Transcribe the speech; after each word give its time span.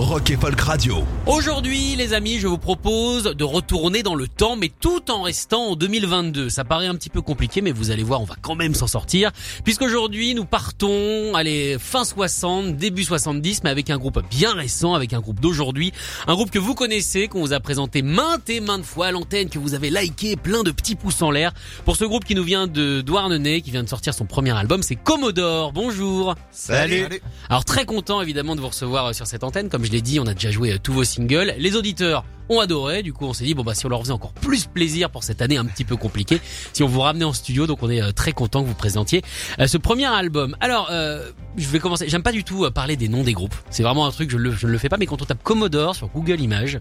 Rock 0.00 0.30
et 0.30 0.36
Folk 0.38 0.58
Radio. 0.62 1.04
Aujourd'hui, 1.26 1.94
les 1.94 2.14
amis, 2.14 2.38
je 2.38 2.46
vous 2.46 2.56
propose 2.56 3.24
de 3.24 3.44
retourner 3.44 4.02
dans 4.02 4.14
le 4.14 4.28
temps, 4.28 4.56
mais 4.56 4.70
tout 4.80 5.10
en 5.10 5.22
restant 5.22 5.72
en 5.72 5.76
2022. 5.76 6.48
Ça 6.48 6.64
paraît 6.64 6.86
un 6.86 6.94
petit 6.94 7.10
peu 7.10 7.20
compliqué, 7.20 7.60
mais 7.60 7.70
vous 7.70 7.90
allez 7.90 8.02
voir, 8.02 8.22
on 8.22 8.24
va 8.24 8.36
quand 8.40 8.54
même 8.54 8.74
s'en 8.74 8.86
sortir. 8.86 9.30
Puisqu'aujourd'hui, 9.62 10.34
nous 10.34 10.46
partons, 10.46 11.34
allez, 11.34 11.76
fin 11.78 12.04
60, 12.04 12.78
début 12.78 13.04
70, 13.04 13.62
mais 13.62 13.68
avec 13.68 13.90
un 13.90 13.98
groupe 13.98 14.20
bien 14.30 14.54
récent, 14.54 14.94
avec 14.94 15.12
un 15.12 15.20
groupe 15.20 15.38
d'aujourd'hui. 15.38 15.92
Un 16.26 16.34
groupe 16.34 16.50
que 16.50 16.58
vous 16.58 16.74
connaissez, 16.74 17.28
qu'on 17.28 17.40
vous 17.40 17.52
a 17.52 17.60
présenté 17.60 18.00
maintes 18.00 18.48
et 18.48 18.60
maintes 18.60 18.86
fois 18.86 19.08
à 19.08 19.12
l'antenne, 19.12 19.50
que 19.50 19.58
vous 19.58 19.74
avez 19.74 19.90
liké, 19.90 20.36
plein 20.36 20.62
de 20.62 20.70
petits 20.70 20.96
pouces 20.96 21.20
en 21.20 21.30
l'air. 21.30 21.52
Pour 21.84 21.96
ce 21.96 22.06
groupe 22.06 22.24
qui 22.24 22.34
nous 22.34 22.44
vient 22.44 22.66
de 22.66 23.02
Douarnenez, 23.02 23.60
qui 23.60 23.70
vient 23.70 23.84
de 23.84 23.88
sortir 23.88 24.14
son 24.14 24.24
premier 24.24 24.56
album, 24.56 24.82
c'est 24.82 24.96
Commodore. 24.96 25.72
Bonjour. 25.74 26.36
Salut. 26.52 27.06
Alors 27.50 27.66
très 27.66 27.84
content 27.84 28.22
évidemment 28.22 28.56
de 28.56 28.62
vous 28.62 28.68
recevoir 28.68 29.06
euh, 29.06 29.12
sur 29.12 29.26
cette 29.26 29.44
antenne. 29.44 29.68
Comme 29.68 29.84
je 29.84 29.89
l'ai 29.90 30.02
dit, 30.02 30.20
on 30.20 30.26
a 30.26 30.34
déjà 30.34 30.50
joué 30.50 30.72
euh, 30.72 30.78
tous 30.82 30.92
vos 30.92 31.04
singles. 31.04 31.54
Les 31.58 31.76
auditeurs 31.76 32.24
ont 32.48 32.60
adoré. 32.60 33.02
Du 33.02 33.12
coup, 33.12 33.26
on 33.26 33.32
s'est 33.32 33.44
dit 33.44 33.54
bon 33.54 33.62
bah 33.62 33.74
si 33.74 33.86
on 33.86 33.88
leur 33.88 34.00
faisait 34.00 34.12
encore 34.12 34.32
plus 34.32 34.66
plaisir 34.66 35.10
pour 35.10 35.22
cette 35.22 35.42
année 35.42 35.56
un 35.56 35.64
petit 35.64 35.84
peu 35.84 35.96
compliquée, 35.96 36.40
si 36.72 36.82
on 36.82 36.88
vous 36.88 37.00
ramenait 37.00 37.24
en 37.24 37.32
studio. 37.32 37.66
Donc 37.66 37.82
on 37.82 37.90
est 37.90 38.02
euh, 38.02 38.12
très 38.12 38.32
content 38.32 38.62
que 38.62 38.68
vous 38.68 38.74
présentiez 38.74 39.22
euh, 39.58 39.66
ce 39.66 39.78
premier 39.78 40.06
album. 40.06 40.56
Alors 40.60 40.90
je 40.90 41.68
vais 41.68 41.78
commencer. 41.78 42.08
J'aime 42.08 42.22
pas 42.22 42.32
du 42.32 42.44
tout 42.44 42.70
parler 42.70 42.96
des 42.96 43.08
noms 43.08 43.22
des 43.22 43.32
groupes. 43.32 43.54
C'est 43.70 43.82
vraiment 43.82 44.06
un 44.06 44.10
truc 44.10 44.30
je, 44.30 44.38
je 44.38 44.66
ne 44.66 44.72
le 44.72 44.78
fais 44.78 44.88
pas. 44.88 44.96
Mais 44.96 45.06
quand 45.06 45.20
on 45.22 45.24
tape 45.24 45.42
Commodore 45.42 45.94
sur 45.94 46.08
Google 46.08 46.40
Images, 46.40 46.80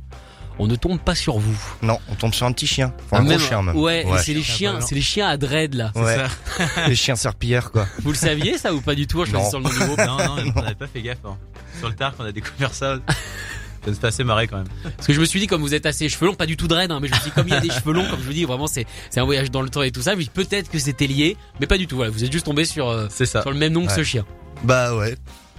on 0.59 0.67
ne 0.67 0.75
tombe 0.75 0.99
pas 0.99 1.15
sur 1.15 1.39
vous. 1.39 1.57
Non, 1.81 1.97
on 2.09 2.15
tombe 2.15 2.33
sur 2.33 2.45
un 2.45 2.51
petit 2.51 2.67
chien. 2.67 2.93
Enfin, 3.05 3.17
un 3.17 3.19
Ah, 3.19 3.21
gros 3.23 3.29
même- 3.29 3.39
chien 3.39 3.61
même. 3.63 3.75
Ouais, 3.75 4.05
c'est 4.23 4.33
les 4.33 4.43
chiens, 4.43 4.79
c'est 4.81 4.93
les 4.95 5.01
chiens 5.01 5.27
à 5.27 5.37
dread 5.37 5.73
là. 5.73 5.91
Ouais. 5.95 6.17
Les 6.87 6.95
chiens 6.95 7.15
serpillères 7.15 7.71
quoi. 7.71 7.87
Vous 8.03 8.11
le 8.11 8.17
saviez 8.17 8.57
ça 8.57 8.73
ou 8.73 8.81
pas 8.81 8.93
du 8.95 9.07
tout 9.07 9.21
en 9.21 9.25
choisissant 9.25 9.57
le 9.59 9.63
nom 9.63 9.69
du 9.71 9.79
groupe 9.79 9.97
Non, 9.97 10.17
non, 10.17 10.51
on 10.55 10.61
n'avait 10.61 10.75
pas 10.75 10.87
fait 10.87 11.01
gaffe. 11.01 11.17
hein. 11.25 11.37
Sur 11.79 11.89
le 11.89 11.95
tard, 11.95 12.13
quand 12.17 12.23
on 12.23 12.27
a 12.27 12.31
découvert 12.31 12.73
ça, 12.73 12.97
ça 14.01 14.07
assez 14.07 14.23
marrer 14.23 14.47
quand 14.47 14.57
même. 14.57 14.67
Parce 14.97 15.07
que 15.07 15.13
je 15.13 15.19
me 15.21 15.25
suis 15.25 15.39
dit, 15.39 15.47
comme 15.47 15.61
vous 15.61 15.73
êtes 15.73 15.85
assez 15.85 16.09
cheveux 16.09 16.27
longs, 16.27 16.35
pas 16.35 16.45
du 16.45 16.57
tout 16.57 16.67
dread, 16.67 16.91
hein, 16.91 16.99
mais 17.01 17.07
je 17.07 17.13
me 17.13 17.19
suis 17.19 17.29
dit, 17.29 17.35
comme 17.35 17.47
il 17.47 17.53
y 17.53 17.57
a 17.57 17.61
des 17.61 17.69
cheveux 17.71 17.93
longs, 17.93 18.05
comme 18.09 18.19
je 18.19 18.25
vous 18.25 18.33
dis, 18.33 18.43
vraiment, 18.45 18.67
c'est, 18.67 18.85
c'est 19.09 19.19
un 19.19 19.25
voyage 19.25 19.49
dans 19.51 19.61
le 19.61 19.69
temps 19.69 19.81
et 19.81 19.91
tout 19.91 20.01
ça. 20.01 20.13
Je 20.19 20.25
peut-être 20.29 20.69
que 20.69 20.77
c'était 20.77 21.07
lié, 21.07 21.37
mais 21.59 21.65
pas 21.67 21.77
du 21.77 21.87
tout. 21.87 21.95
Voilà, 21.95 22.11
vous 22.11 22.23
êtes 22.23 22.31
juste 22.31 22.45
tombé 22.45 22.65
sur, 22.65 22.89
euh, 22.89 23.07
ça. 23.09 23.41
sur 23.41 23.51
le 23.51 23.57
même 23.57 23.73
nom 23.73 23.85
que 23.85 23.93
ce 23.93 24.03
chien. 24.03 24.25
Bah 24.63 24.95
ouais. 24.95 25.15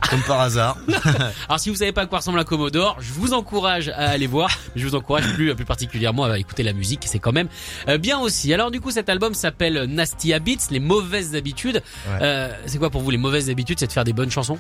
Comme 0.09 0.23
par 0.23 0.41
hasard. 0.41 0.77
Alors, 1.49 1.61
si 1.61 1.69
vous 1.69 1.77
savez 1.77 1.93
pas 1.93 2.03
à 2.03 2.07
quoi 2.07 2.19
ressemble 2.19 2.39
un 2.39 2.45
Commodore, 2.45 2.97
je 3.01 3.13
vous 3.13 3.33
encourage 3.33 3.89
à 3.91 4.09
aller 4.09 4.27
voir. 4.27 4.51
Je 4.75 4.87
vous 4.87 4.95
encourage 4.95 5.33
plus, 5.35 5.55
plus 5.55 5.65
particulièrement 5.65 6.25
à 6.25 6.39
écouter 6.39 6.63
la 6.63 6.73
musique. 6.73 7.03
C'est 7.07 7.19
quand 7.19 7.33
même 7.33 7.49
euh, 7.89 7.99
bien 7.99 8.19
aussi. 8.19 8.53
Alors, 8.53 8.71
du 8.71 8.81
coup, 8.81 8.91
cet 8.91 9.09
album 9.09 9.35
s'appelle 9.35 9.85
Nasty 9.85 10.33
Habits, 10.33 10.59
les 10.71 10.81
mauvaises 10.81 11.35
habitudes. 11.35 11.83
Ouais. 12.07 12.19
Euh, 12.23 12.53
c'est 12.67 12.79
quoi 12.79 12.91
pour 12.91 13.03
vous 13.03 13.11
les 13.11 13.19
mauvaises 13.19 13.51
habitudes 13.51 13.79
C'est 13.79 13.87
de 13.87 13.93
faire 13.93 14.05
des 14.05 14.13
bonnes 14.13 14.31
chansons? 14.31 14.59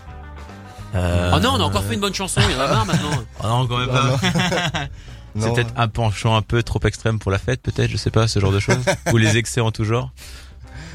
Euh... 0.95 1.33
Oh 1.34 1.41
non, 1.41 1.50
on 1.55 1.61
a 1.61 1.65
encore 1.65 1.84
fait 1.84 1.95
une 1.95 2.00
bonne 2.00 2.15
chanson. 2.15 2.41
Il 2.49 2.53
y 2.53 2.59
en 2.59 2.61
a 2.61 2.69
marre 2.69 2.87
maintenant. 2.87 3.11
Oh 3.43 3.43
non, 3.47 3.67
quand 3.67 3.79
même 3.79 3.89
pas. 3.89 4.19
C'est 5.39 5.53
peut-être 5.55 5.73
un 5.77 5.87
penchant 5.87 6.34
un 6.34 6.43
peu 6.43 6.62
trop 6.65 6.81
extrême 6.84 7.21
pour 7.21 7.31
la 7.31 7.39
fête, 7.39 7.62
peut-être, 7.62 7.89
je 7.89 7.97
sais 7.97 8.11
pas, 8.11 8.27
ce 8.27 8.41
genre 8.41 8.50
de 8.50 8.59
choses. 8.59 8.84
Ou 9.12 9.17
les 9.17 9.37
excès 9.37 9.61
en 9.61 9.71
tout 9.71 9.84
genre. 9.84 10.11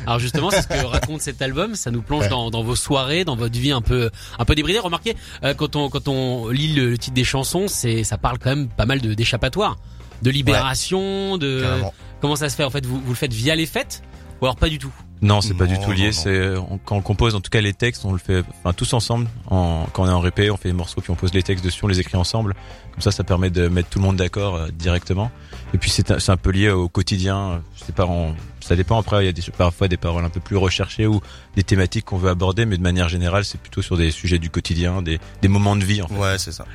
Alors 0.06 0.20
justement, 0.20 0.50
c'est 0.52 0.62
ce 0.62 0.68
que 0.68 0.86
raconte 0.86 1.22
cet 1.22 1.42
album. 1.42 1.76
Ça 1.76 1.92
nous 1.92 2.02
plonge 2.02 2.24
Ouais. 2.24 2.30
dans, 2.30 2.50
dans 2.52 2.64
vos 2.64 2.76
soirées, 2.76 3.26
dans 3.26 3.36
votre 3.36 3.58
vie 3.58 3.72
un 3.72 3.82
peu 3.82 4.10
un 4.40 4.46
peu 4.46 4.56
débridée. 4.56 4.80
Remarquez, 4.80 5.16
euh, 5.44 5.54
quand 5.54 5.76
on 5.76 5.90
quand 5.90 6.08
on 6.08 6.50
lit 6.50 6.74
le, 6.74 6.90
le 6.92 6.98
titre 6.98 7.14
des 7.16 7.24
chansons, 7.24 7.68
c'est 7.68 8.04
ça 8.04 8.18
parle 8.18 8.38
quand 8.40 8.50
même 8.52 8.68
pas 8.68 8.86
mal 8.86 9.02
de 9.02 9.14
d'échappatoire, 9.14 9.78
de 10.22 10.30
libération, 10.32 11.38
de 11.38 11.62
Carrément. 11.62 11.94
comment 12.22 12.36
ça 12.36 12.50
se 12.50 12.56
fait 12.56 12.64
en 12.64 12.70
fait. 12.70 12.86
Vous 12.86 13.00
vous 13.00 13.10
le 13.10 13.16
faites 13.16 13.34
via 13.34 13.56
les 13.56 13.66
fêtes 13.66 14.02
ou 14.42 14.46
alors 14.46 14.56
pas 14.56 14.70
du 14.70 14.80
tout? 14.80 14.94
Non, 15.26 15.42
c'est 15.42 15.54
pas 15.56 15.66
Non, 15.66 15.74
du 15.74 15.80
tout 15.80 15.92
lié. 15.92 16.12
C'est 16.12 16.56
on- 16.58 16.78
quand 16.78 16.96
on 16.96 17.02
compose, 17.02 17.36
en 17.36 17.42
tout 17.42 17.50
cas 17.50 17.62
les 17.62 17.74
textes, 17.74 18.06
on 18.06 18.12
le 18.14 18.18
fait, 18.20 18.44
enfin 18.64 18.74
tous 18.74 18.94
ensemble. 18.94 19.28
En, 19.48 19.88
quand 19.92 20.04
on 20.04 20.08
est 20.08 20.12
en 20.12 20.20
répé, 20.20 20.50
on 20.52 20.58
fait 20.58 20.70
des 20.70 20.74
morceaux 20.74 21.02
puis 21.02 21.12
on 21.12 21.16
pose 21.16 21.34
les 21.34 21.44
textes 21.44 21.64
dessus, 21.66 21.80
on 21.84 21.88
les 21.88 22.00
écrit 22.00 22.18
ensemble. 22.18 22.54
Comme 22.94 23.02
ça, 23.02 23.12
ça 23.12 23.24
permet 23.24 23.50
de 23.50 23.68
mettre 23.68 23.90
tout 23.90 24.00
le 24.00 24.06
monde 24.06 24.16
d'accord 24.16 24.56
euh, 24.56 24.68
directement. 24.72 25.32
Et 25.74 25.78
puis 25.78 25.90
c'est 25.90 26.12
un, 26.12 26.20
c'est 26.20 26.32
un 26.32 26.38
peu 26.38 26.52
lié 26.52 26.70
au 26.70 26.88
quotidien. 26.90 27.62
Je 27.78 27.84
sais 27.86 27.92
pas, 27.92 28.06
on- 28.06 28.36
ça 28.62 28.76
dépend. 28.76 29.00
Après, 29.00 29.24
il 29.24 29.26
y 29.26 29.30
a 29.30 29.34
des, 29.34 29.42
parfois 29.58 29.88
des 29.88 29.98
paroles 29.98 30.24
un 30.26 30.30
peu 30.30 30.40
plus 30.40 30.56
recherchées 30.58 31.06
ou 31.08 31.22
des 31.56 31.64
thématiques 31.64 32.06
qu'on 32.06 32.18
veut 32.18 32.30
aborder, 32.30 32.66
mais 32.66 32.78
de 32.78 32.84
manière 32.84 33.10
générale, 33.10 33.46
c'est 33.46 33.60
plutôt 33.60 33.82
sur 33.82 33.98
des 33.98 34.12
sujets 34.12 34.40
du 34.40 34.50
quotidien, 34.50 35.02
des, 35.02 35.20
des 35.42 35.48
moments 35.48 35.76
de 35.76 35.84
vie. 35.84 36.02
En 36.02 36.08
fait. 36.08 36.16
Ouais, 36.16 36.38
c'est 36.38 36.52
ça. 36.52 36.66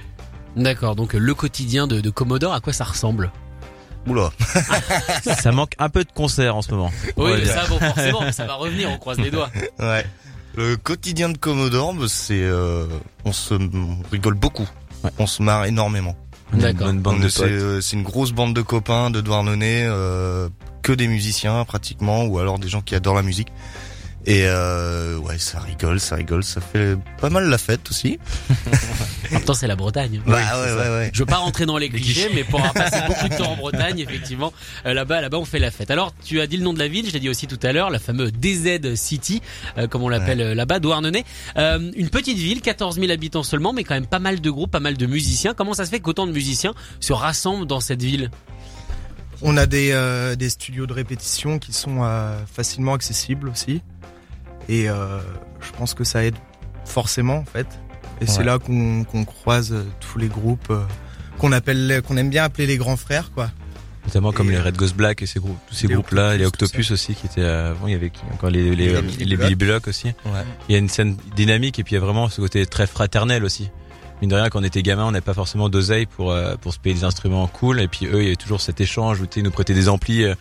D'accord. 0.56 0.96
Donc 0.96 1.12
le 1.14 1.34
quotidien 1.34 1.86
de, 1.86 2.00
de 2.00 2.10
Commodore, 2.10 2.52
à 2.52 2.60
quoi 2.60 2.72
ça 2.72 2.84
ressemble? 2.84 3.30
Oula. 4.06 4.30
ça 5.22 5.52
manque 5.52 5.72
un 5.78 5.88
peu 5.88 6.04
de 6.04 6.12
concert 6.12 6.56
en 6.56 6.62
ce 6.62 6.70
moment. 6.72 6.90
Oui, 7.16 7.32
mais 7.38 7.44
ça 7.44 7.66
bon 7.66 7.78
forcément, 7.78 8.32
ça 8.32 8.46
va 8.46 8.54
revenir. 8.54 8.90
On 8.90 8.98
croise 8.98 9.18
les 9.18 9.30
doigts. 9.30 9.50
Ouais. 9.78 10.04
Le 10.56 10.76
quotidien 10.76 11.28
de 11.28 11.38
Commodore, 11.38 11.94
bah, 11.94 12.06
c'est 12.08 12.42
euh, 12.42 12.86
on 13.24 13.32
se 13.32 13.54
on 13.54 13.98
rigole 14.10 14.34
beaucoup. 14.34 14.68
Ouais. 15.04 15.10
On 15.18 15.26
se 15.26 15.42
marre 15.42 15.66
énormément. 15.66 16.16
D'accord. 16.52 16.88
euh, 17.42 17.80
c'est 17.80 17.96
une 17.96 18.02
grosse 18.02 18.32
bande 18.32 18.54
de 18.54 18.62
copains 18.62 19.10
de 19.10 19.20
Douarnenez, 19.20 19.84
euh, 19.84 20.48
que 20.82 20.92
des 20.92 21.06
musiciens 21.06 21.64
pratiquement, 21.64 22.24
ou 22.24 22.38
alors 22.38 22.58
des 22.58 22.68
gens 22.68 22.80
qui 22.80 22.94
adorent 22.94 23.14
la 23.14 23.22
musique. 23.22 23.48
Et 24.26 24.42
euh, 24.44 25.16
ouais, 25.16 25.38
ça 25.38 25.60
rigole, 25.60 25.98
ça 25.98 26.16
rigole, 26.16 26.44
ça 26.44 26.60
fait 26.60 26.96
pas 27.20 27.30
mal 27.30 27.48
la 27.48 27.56
fête 27.56 27.88
aussi. 27.88 28.18
En 29.30 29.34
même 29.34 29.44
temps, 29.44 29.54
c'est 29.54 29.66
la 29.66 29.76
Bretagne. 29.76 30.20
Bah 30.26 30.36
ouais, 30.36 30.72
ouais, 30.72 30.88
ouais. 30.90 31.10
Je 31.14 31.20
veux 31.20 31.26
pas 31.26 31.36
rentrer 31.36 31.64
dans 31.64 31.78
les 31.78 31.88
clichés, 31.88 32.30
mais 32.34 32.44
pour 32.44 32.58
avoir 32.58 32.74
passé 32.74 32.98
beaucoup 33.06 33.28
de 33.28 33.36
temps 33.36 33.52
en 33.52 33.56
Bretagne, 33.60 33.98
effectivement, 34.00 34.52
euh, 34.84 34.92
là-bas, 34.92 35.20
là-bas, 35.22 35.38
on 35.38 35.44
fait 35.44 35.58
la 35.58 35.70
fête. 35.70 35.90
Alors, 35.90 36.12
tu 36.22 36.40
as 36.40 36.46
dit 36.46 36.58
le 36.58 36.64
nom 36.64 36.74
de 36.74 36.78
la 36.78 36.88
ville, 36.88 37.06
je 37.06 37.12
l'ai 37.12 37.20
dit 37.20 37.30
aussi 37.30 37.46
tout 37.46 37.58
à 37.62 37.72
l'heure, 37.72 37.90
la 37.90 37.98
fameuse 37.98 38.32
DZ 38.32 38.94
City, 38.94 39.40
euh, 39.78 39.86
comme 39.86 40.02
on 40.02 40.08
l'appelle 40.08 40.40
euh, 40.40 40.54
là-bas, 40.54 40.80
Douarnenez. 40.80 41.24
Euh, 41.56 41.90
une 41.96 42.10
petite 42.10 42.36
ville, 42.36 42.60
14 42.60 42.96
000 43.00 43.10
habitants 43.10 43.42
seulement, 43.42 43.72
mais 43.72 43.84
quand 43.84 43.94
même 43.94 44.06
pas 44.06 44.18
mal 44.18 44.40
de 44.40 44.50
groupes, 44.50 44.70
pas 44.70 44.80
mal 44.80 44.96
de 44.96 45.06
musiciens. 45.06 45.54
Comment 45.54 45.72
ça 45.74 45.86
se 45.86 45.90
fait 45.90 46.00
qu'autant 46.00 46.26
de 46.26 46.32
musiciens 46.32 46.74
se 47.00 47.12
rassemblent 47.12 47.66
dans 47.66 47.80
cette 47.80 48.02
ville? 48.02 48.30
On 49.42 49.56
a 49.56 49.66
des, 49.66 49.90
euh, 49.92 50.36
des 50.36 50.50
studios 50.50 50.86
de 50.86 50.92
répétition 50.92 51.58
qui 51.58 51.72
sont 51.72 52.02
euh, 52.02 52.38
facilement 52.52 52.92
accessibles 52.94 53.48
aussi. 53.48 53.80
Et 54.70 54.88
euh, 54.88 55.18
je 55.60 55.72
pense 55.72 55.94
que 55.94 56.04
ça 56.04 56.24
aide 56.24 56.36
forcément 56.84 57.38
en 57.38 57.44
fait. 57.44 57.66
Et 58.20 58.26
c'est 58.26 58.44
là 58.44 58.58
qu'on 58.58 59.24
croise 59.24 59.72
euh, 59.72 59.82
tous 59.98 60.18
les 60.18 60.28
groupes 60.28 60.70
euh, 60.70 60.84
qu'on 61.38 61.50
appelle, 61.52 62.02
qu'on 62.06 62.16
aime 62.16 62.30
bien 62.30 62.44
appeler 62.44 62.66
les 62.66 62.76
grands 62.76 62.96
frères 62.96 63.32
quoi. 63.32 63.50
Notamment 64.06 64.32
comme 64.32 64.48
Et, 64.48 64.52
les 64.52 64.60
Red 64.60 64.76
Ghost 64.76 64.94
Black 64.94 65.22
et 65.22 65.26
ces 65.26 65.40
groupes, 65.40 65.58
tous 65.66 65.74
ces 65.74 65.88
groupes-là, 65.88 66.36
les 66.36 66.46
Octopus, 66.46 66.90
aussi 66.92 67.14
qui 67.14 67.26
étaient 67.26 67.42
avant, 67.42 67.88
il 67.88 67.92
y 67.92 67.96
avait 67.96 68.10
qui 68.10 68.22
encore 68.32 68.50
les 68.50 68.74
les, 68.74 68.76
Les 68.76 68.92
les, 68.92 69.02
Billy 69.02 69.24
les 69.24 69.36
Block. 69.36 69.48
Billy 69.48 69.54
Block 69.56 69.88
aussi. 69.88 70.06
Ouais. 70.06 70.44
Il 70.68 70.72
y 70.72 70.76
a 70.76 70.78
une 70.78 70.88
scène 70.88 71.16
dynamique 71.34 71.80
et 71.80 71.84
puis 71.84 71.94
il 71.94 71.98
y 71.98 72.02
a 72.02 72.04
vraiment 72.04 72.28
ce 72.28 72.40
côté 72.40 72.64
très 72.64 72.86
fraternel 72.86 73.44
aussi. 73.44 73.70
Mine 74.20 74.30
de 74.30 74.34
rien, 74.36 74.50
quand 74.50 74.60
on 74.60 74.64
était 74.64 74.82
gamin, 74.82 75.06
on 75.06 75.12
n'avait 75.12 75.22
pas 75.22 75.34
forcément 75.34 75.68
d'oseille 75.68 76.06
pour 76.06 76.30
euh, 76.30 76.54
pour 76.60 76.74
se 76.74 76.78
payer 76.78 76.94
des 76.94 77.04
instruments 77.04 77.46
cool 77.46 77.80
et 77.80 77.88
puis 77.88 78.06
eux, 78.06 78.20
il 78.20 78.24
y 78.24 78.26
avait 78.26 78.36
toujours 78.36 78.60
cet 78.60 78.80
échange 78.80 79.20
où 79.20 79.26
ils 79.34 79.42
nous 79.42 79.50
prêtaient 79.50 79.74
des 79.74 79.88
amplis 79.88 80.24
euh, 80.24 80.34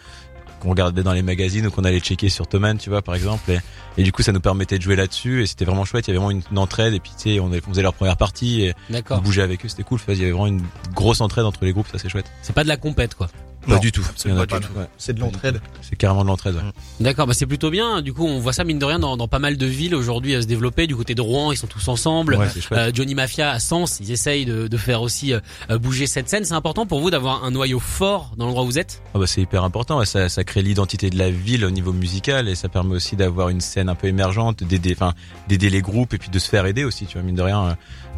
qu'on 0.60 0.70
regardait 0.70 1.04
dans 1.04 1.14
les 1.14 1.22
magazines 1.22 1.66
ou 1.68 1.72
qu'on 1.72 1.84
allait 1.84 2.00
checker 2.00 2.30
sur 2.30 2.48
Thomann, 2.48 2.78
tu 2.78 2.90
vois, 2.90 3.02
par 3.02 3.16
exemple. 3.16 3.50
Et, 3.52 3.60
et 3.98 4.04
du 4.04 4.12
coup, 4.12 4.22
ça 4.22 4.32
nous 4.32 4.40
permettait 4.40 4.78
de 4.78 4.84
jouer 4.84 4.96
là-dessus 4.96 5.44
et 5.44 5.46
c'était 5.48 5.66
vraiment 5.66 5.86
chouette. 5.86 6.08
Il 6.08 6.10
y 6.10 6.12
avait 6.12 6.18
vraiment 6.18 6.32
une, 6.32 6.42
une 6.52 6.58
entraide 6.58 6.94
et 6.94 7.00
puis 7.00 7.12
tu 7.18 7.34
sais, 7.34 7.40
on, 7.40 7.48
on 7.52 7.70
faisait 7.70 7.82
leur 7.82 7.94
première 7.94 8.18
partie 8.18 8.64
et 8.64 8.74
on 9.18 9.22
bougeait 9.22 9.42
avec 9.42 9.66
eux, 9.66 9.70
c'était 9.70 9.84
cool. 9.84 10.00
Il 10.08 10.16
y 10.16 10.22
avait 10.22 10.32
vraiment 10.32 10.48
une 10.48 10.64
grosse 10.94 11.22
entraide 11.22 11.46
entre 11.46 11.66
les 11.66 11.74
groupes, 11.74 11.88
ça 11.92 11.98
c'est 11.98 12.10
chouette. 12.10 12.30
C'est 12.42 12.54
pas 12.54 12.64
de 12.64 12.70
la 12.70 12.78
compète, 12.78 13.16
quoi. 13.16 13.28
Pas 13.68 13.74
Non, 13.76 13.80
du 13.80 13.92
tout. 13.92 14.02
pas 14.02 14.10
pas 14.46 14.46
du 14.60 14.66
du 14.66 14.68
tout. 14.74 14.80
ouais. 14.80 14.86
C'est 14.98 15.14
de 15.14 15.20
l'entraide. 15.20 15.62
C'est 15.82 15.96
carrément 15.96 16.24
de 16.24 16.28
l'entraide. 16.28 16.56
ouais. 16.56 16.62
D'accord, 17.02 17.28
bah 17.28 17.34
c'est 17.34 17.46
plutôt 17.46 17.70
bien. 17.70 18.02
Du 18.02 18.14
coup, 18.14 18.26
on 18.26 18.40
voit 18.40 18.54
ça 18.54 18.64
mine 18.64 18.80
de 18.80 18.86
rien 18.86 19.00
dans, 19.00 19.18
dans 19.18 19.28
pas 19.28 19.40
mal 19.40 19.58
de 19.58 19.66
villes 19.66 19.96
aujourd'hui 19.96 20.34
à 20.36 20.42
se 20.42 20.48
développer. 20.48 20.88
Du 20.88 20.96
côté 20.96 21.14
de 21.14 21.22
Rouen, 21.22 21.52
ils 21.52 21.58
sont 21.58 21.68
tous 21.68 21.88
ensemble. 21.88 22.36
Ouais, 22.36 22.48
c'est 22.50 22.62
chouette. 22.62 22.80
Euh, 22.80 22.92
Johnny 22.94 23.16
Mafia 23.16 23.52
à 23.52 23.60
Sens, 23.60 24.00
ils 24.00 24.12
essayent 24.12 24.46
de, 24.46 24.68
de 24.68 24.78
faire 24.78 25.02
aussi 25.02 25.34
euh, 25.34 25.40
euh, 25.70 25.78
bouger 25.78 26.08
cette 26.08 26.30
scène. 26.30 26.46
C'est 26.46 26.54
important 26.54 26.86
pour 26.86 27.00
vous 27.02 27.10
d'avoir 27.12 27.44
un 27.44 27.52
noyau 27.52 27.80
fort 27.80 28.32
dans 28.38 28.46
l'endroit 28.46 28.64
où 28.64 28.68
vous 28.68 28.80
êtes? 28.80 29.02
Ah 29.14 29.20
bah 29.20 29.28
c'est 29.28 29.42
hyper 29.42 29.64
important, 29.64 30.04
ça, 30.06 30.30
ça 30.30 30.44
crée 30.44 30.62
l'identité 30.62 31.10
de 31.10 31.18
la 31.18 31.30
ville 31.30 31.66
au 31.66 31.72
niveau 31.72 31.92
musical 31.94 32.48
et 32.48 32.56
ça 32.56 32.70
permet 32.70 32.96
aussi 32.96 33.16
d'avoir 33.16 33.50
une 33.50 33.62
scène 33.62 33.90
un 33.90 33.96
peu 33.96 34.08
émergente, 34.08 34.64
d'aider, 34.64 34.94
enfin 34.96 35.14
d'aider 35.48 35.70
les 35.70 35.82
groupes 35.82 36.14
et 36.14 36.18
puis 36.18 36.30
de 36.30 36.40
se 36.40 36.50
faire 36.50 36.66
aider 36.66 36.84
aussi, 36.86 37.06
tu 37.06 37.14
vois 37.18 37.24
mine 37.24 37.36
de 37.36 37.42
rien. 37.42 37.64
euh, 37.66 37.74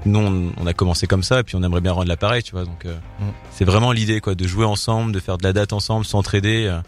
nous 0.06 0.20
on, 0.20 0.52
on 0.58 0.68
a 0.68 0.74
commencé 0.74 1.08
comme 1.08 1.24
ça 1.24 1.40
et 1.40 1.44
puis 1.44 1.56
on 1.56 1.64
aimerait 1.64 1.82
bien 1.82 1.92
rendre 1.94 2.08
l'appareil, 2.08 2.44
tu 2.44 2.52
vois. 2.52 2.66
Donc 2.66 2.86
euh, 2.86 2.96
Mm. 3.20 3.24
c'est 3.52 3.66
vraiment 3.66 3.92
l'idée 3.92 4.20
quoi, 4.22 4.36
de 4.36 4.48
jouer 4.48 4.66
ensemble, 4.66 5.12
de 5.12 5.20
faire 5.20 5.38
de 5.38 5.44
la 5.44 5.54
date 5.54 5.74
ensemble, 5.74 6.06
s'entraider. 6.06 6.66
euh, 6.68 6.80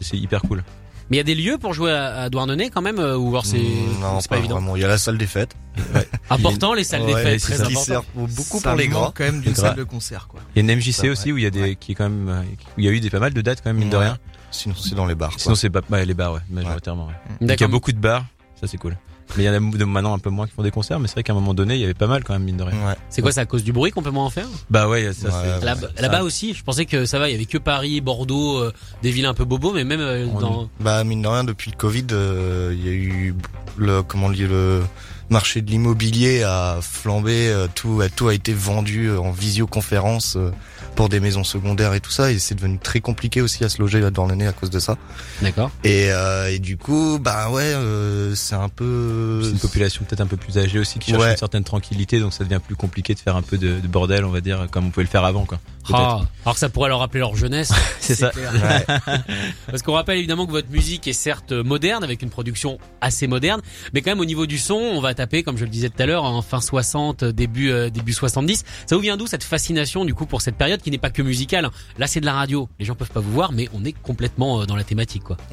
c'est- 0.00 0.16
hyper 0.16 0.40
cool. 0.42 0.62
Mais 1.10 1.16
il 1.16 1.18
y 1.18 1.20
a 1.20 1.24
des 1.24 1.34
lieux 1.34 1.58
pour 1.58 1.74
jouer 1.74 1.90
à, 1.92 2.20
à 2.22 2.30
Douarnenez 2.30 2.70
quand 2.70 2.82
même, 2.82 3.00
euh, 3.00 3.16
ou 3.16 3.30
alors 3.30 3.44
c'est 3.44 3.58
Mm, 3.58 4.00
non, 4.00 4.20
c'est 4.20 4.30
pas, 4.30 4.38
évident. 4.38 4.54
vraiment. 4.56 4.76
Il 4.76 4.82
y 4.82 4.84
a 4.84 4.88
la 4.88 4.96
salle 4.98 5.18
des 5.18 5.26
fêtes. 5.26 5.56
Important 6.30 6.72
les 6.72 6.84
salles 6.84 7.04
des 7.06 7.14
Ouais, 7.14 7.22
fêtes, 7.22 7.40
c'est 7.40 7.46
très 7.54 7.56
ça. 7.56 7.64
qui 7.66 7.72
important. 7.72 7.84
sert 7.84 8.02
beaucoup 8.14 8.60
Ça 8.60 8.70
pour 8.70 8.78
les 8.78 8.86
gras. 8.88 9.12
quand 9.14 9.24
même 9.24 9.40
d'une 9.40 9.54
salle 9.56 9.74
de 9.76 9.82
concert, 9.84 10.28
quoi. 10.28 10.40
Il 10.54 10.64
y 10.64 10.68
a 10.70 10.72
une 10.72 10.78
MJC 10.78 10.92
Ça, 10.92 11.08
aussi 11.08 11.26
ouais. 11.26 11.32
où 11.32 11.38
il 11.38 11.42
y 11.42 11.46
a 11.46 11.50
des 11.50 11.60
Ouais. 11.62 11.76
qui 11.76 11.92
est 11.92 11.94
quand 11.96 12.08
même 12.08 12.28
euh, 12.28 12.42
où 12.42 12.80
il 12.80 12.84
y 12.84 12.88
a 12.88 12.92
eu 12.92 13.00
des 13.00 13.10
pas 13.10 13.18
mal 13.18 13.34
de 13.34 13.40
dates 13.40 13.60
quand 13.62 13.70
même 13.70 13.78
mine 13.78 13.90
de 13.90 13.96
Ouais. 13.96 14.04
rien. 14.04 14.18
Sinon, 14.52 14.74
c'est 14.76 14.94
dans 14.94 15.06
les 15.06 15.14
bars. 15.16 15.32
Sinon 15.36 15.54
c'est 15.56 15.70
pas 15.70 15.80
ouais, 15.90 16.04
les 16.06 16.14
bars 16.14 16.32
ouais, 16.34 16.40
majoritairement. 16.50 17.06
Ouais. 17.08 17.46
Donc, 17.46 17.56
il 17.58 17.60
y 17.60 17.64
a 17.64 17.68
beaucoup 17.68 17.92
de 17.92 17.98
bars, 17.98 18.24
ça 18.60 18.66
c'est 18.68 18.78
cool. 18.78 18.96
Mais 19.36 19.44
il 19.44 19.46
y 19.46 19.48
en 19.48 19.52
a 19.54 19.58
de 19.76 19.84
maintenant 19.84 20.14
un 20.14 20.18
peu 20.18 20.30
moins 20.30 20.46
qui 20.46 20.52
font 20.52 20.62
des 20.62 20.70
concerts, 20.70 20.98
mais 21.00 21.06
c'est 21.08 21.14
vrai 21.14 21.22
qu'à 21.22 21.32
un 21.32 21.36
moment 21.36 21.54
donné, 21.54 21.74
il 21.74 21.80
y 21.80 21.84
avait 21.84 21.94
pas 21.94 22.06
mal 22.06 22.24
quand 22.24 22.32
même 22.32 22.42
mine 22.42 22.56
de 22.56 22.62
rien. 22.64 22.76
Ouais. 22.86 22.94
C'est 23.08 23.22
quoi, 23.22 23.32
c'est 23.32 23.40
à 23.40 23.46
cause 23.46 23.62
du 23.64 23.72
bruit 23.72 23.90
qu'on 23.90 24.02
peut 24.02 24.10
moins 24.10 24.24
en 24.24 24.30
faire? 24.30 24.46
Bah 24.70 24.88
ouais, 24.88 25.12
ça 25.12 25.28
Ouais, 25.28 25.74
Là-bas 25.98 26.22
aussi, 26.22 26.54
je 26.54 26.62
pensais 26.64 26.84
que 26.86 27.04
ça 27.04 27.18
va, 27.18 27.28
il 27.28 27.32
y 27.32 27.34
avait 27.36 27.44
que 27.44 27.58
Paris, 27.58 28.00
Bordeaux, 28.00 28.58
euh, 28.58 28.72
des 29.02 29.10
villes 29.10 29.26
un 29.26 29.34
peu 29.34 29.44
bobos, 29.44 29.72
mais 29.72 29.84
même 29.84 30.00
euh, 30.00 30.26
On- 30.34 30.40
dans... 30.40 30.68
Bah 30.80 31.04
mine 31.04 31.22
de 31.22 31.28
rien, 31.28 31.44
depuis 31.44 31.70
le 31.70 31.76
Covid, 31.76 32.06
euh, 32.12 32.74
il 32.76 32.84
y 32.84 32.88
a 32.88 32.92
eu 32.92 33.34
le 33.76 34.02
comment 34.02 34.30
dire 34.30 34.48
le 34.48 34.82
marché 35.30 35.62
de 35.62 35.70
l'immobilier 35.70 36.42
a 36.42 36.78
flambé, 36.82 37.48
euh, 37.48 37.66
tout 37.74 38.00
a 38.02 38.08
tout 38.08 38.28
a 38.28 38.34
été 38.34 38.52
vendu 38.52 39.06
euh, 39.06 39.18
en 39.20 39.30
visioconférence 39.30 40.36
euh, 40.36 40.50
pour 40.96 41.08
des 41.08 41.20
maisons 41.20 41.44
secondaires 41.44 41.94
et 41.94 42.00
tout 42.00 42.10
ça, 42.10 42.32
et 42.32 42.38
c'est 42.38 42.54
devenu 42.56 42.78
très 42.78 43.00
compliqué 43.00 43.40
aussi 43.40 43.64
à 43.64 43.68
se 43.68 43.80
loger 43.80 44.00
là 44.00 44.10
dans 44.10 44.26
l'année 44.26 44.46
à 44.46 44.52
cause 44.52 44.70
de 44.70 44.78
ça. 44.80 44.96
D'accord. 45.40 45.70
Et, 45.84 46.08
euh, 46.10 46.50
et 46.52 46.58
du 46.58 46.76
coup, 46.76 47.18
bah 47.20 47.48
ouais, 47.50 47.62
euh, 47.62 48.34
c'est 48.34 48.56
un 48.56 48.68
peu 48.68 49.40
C'est 49.44 49.50
une 49.50 49.58
population 49.58 50.04
peut-être 50.04 50.20
un 50.20 50.26
peu 50.26 50.36
plus 50.36 50.58
âgée 50.58 50.78
aussi 50.78 50.98
qui 50.98 51.10
cherche 51.12 51.22
Ouais. 51.22 51.30
une 51.32 51.36
certaine 51.36 51.64
tranquillité, 51.64 52.18
donc 52.18 52.32
ça 52.32 52.44
devient 52.44 52.60
plus 52.64 52.76
compliqué 52.76 53.14
de 53.14 53.18
faire 53.20 53.36
un 53.36 53.42
peu 53.42 53.56
de, 53.56 53.78
de 53.80 53.88
bordel, 53.88 54.24
on 54.24 54.30
va 54.30 54.40
dire, 54.40 54.66
comme 54.70 54.86
on 54.86 54.90
pouvait 54.90 55.04
le 55.04 55.10
faire 55.10 55.24
avant, 55.24 55.44
quoi. 55.44 55.60
Ah, 55.92 56.20
alors 56.44 56.54
que 56.54 56.60
ça 56.60 56.68
pourrait 56.68 56.88
leur 56.88 57.00
rappeler 57.00 57.20
leur 57.20 57.34
jeunesse. 57.36 57.72
C'est 58.00 58.14
ça. 58.14 58.30
Ouais. 58.36 58.86
Parce 59.66 59.82
qu'on 59.82 59.94
rappelle 59.94 60.18
évidemment 60.18 60.46
que 60.46 60.52
votre 60.52 60.70
musique 60.70 61.08
est 61.08 61.12
certes 61.12 61.52
moderne, 61.52 62.04
avec 62.04 62.22
une 62.22 62.30
production 62.30 62.78
assez 63.00 63.26
moderne, 63.26 63.60
mais 63.92 64.02
quand 64.02 64.10
même 64.10 64.20
au 64.20 64.24
niveau 64.24 64.46
du 64.46 64.58
son, 64.58 64.74
on 64.74 65.00
va 65.00 65.10
comme 65.44 65.56
je 65.56 65.64
le 65.64 65.70
disais 65.70 65.88
tout 65.88 66.02
à 66.02 66.06
l'heure, 66.06 66.24
en 66.24 66.42
fin 66.42 66.60
60, 66.60 67.24
début 67.24 67.70
euh, 67.70 67.90
début 67.90 68.12
70. 68.12 68.64
Ça 68.86 68.96
vous 68.96 69.02
vient 69.02 69.16
d'où 69.16 69.26
cette 69.26 69.44
fascination 69.44 70.04
du 70.04 70.14
coup 70.14 70.26
pour 70.26 70.40
cette 70.42 70.56
période 70.56 70.80
qui 70.80 70.90
n'est 70.90 70.98
pas 70.98 71.10
que 71.10 71.22
musicale 71.22 71.66
hein? 71.66 71.70
Là 71.98 72.06
c'est 72.06 72.20
de 72.20 72.26
la 72.26 72.32
radio, 72.32 72.68
les 72.78 72.84
gens 72.84 72.94
peuvent 72.94 73.10
pas 73.10 73.20
vous 73.20 73.32
voir, 73.32 73.52
mais 73.52 73.68
on 73.74 73.84
est 73.84 73.92
complètement 73.92 74.62
euh, 74.62 74.66
dans 74.66 74.76
la 74.76 74.84
thématique 74.84 75.24
quoi. 75.24 75.36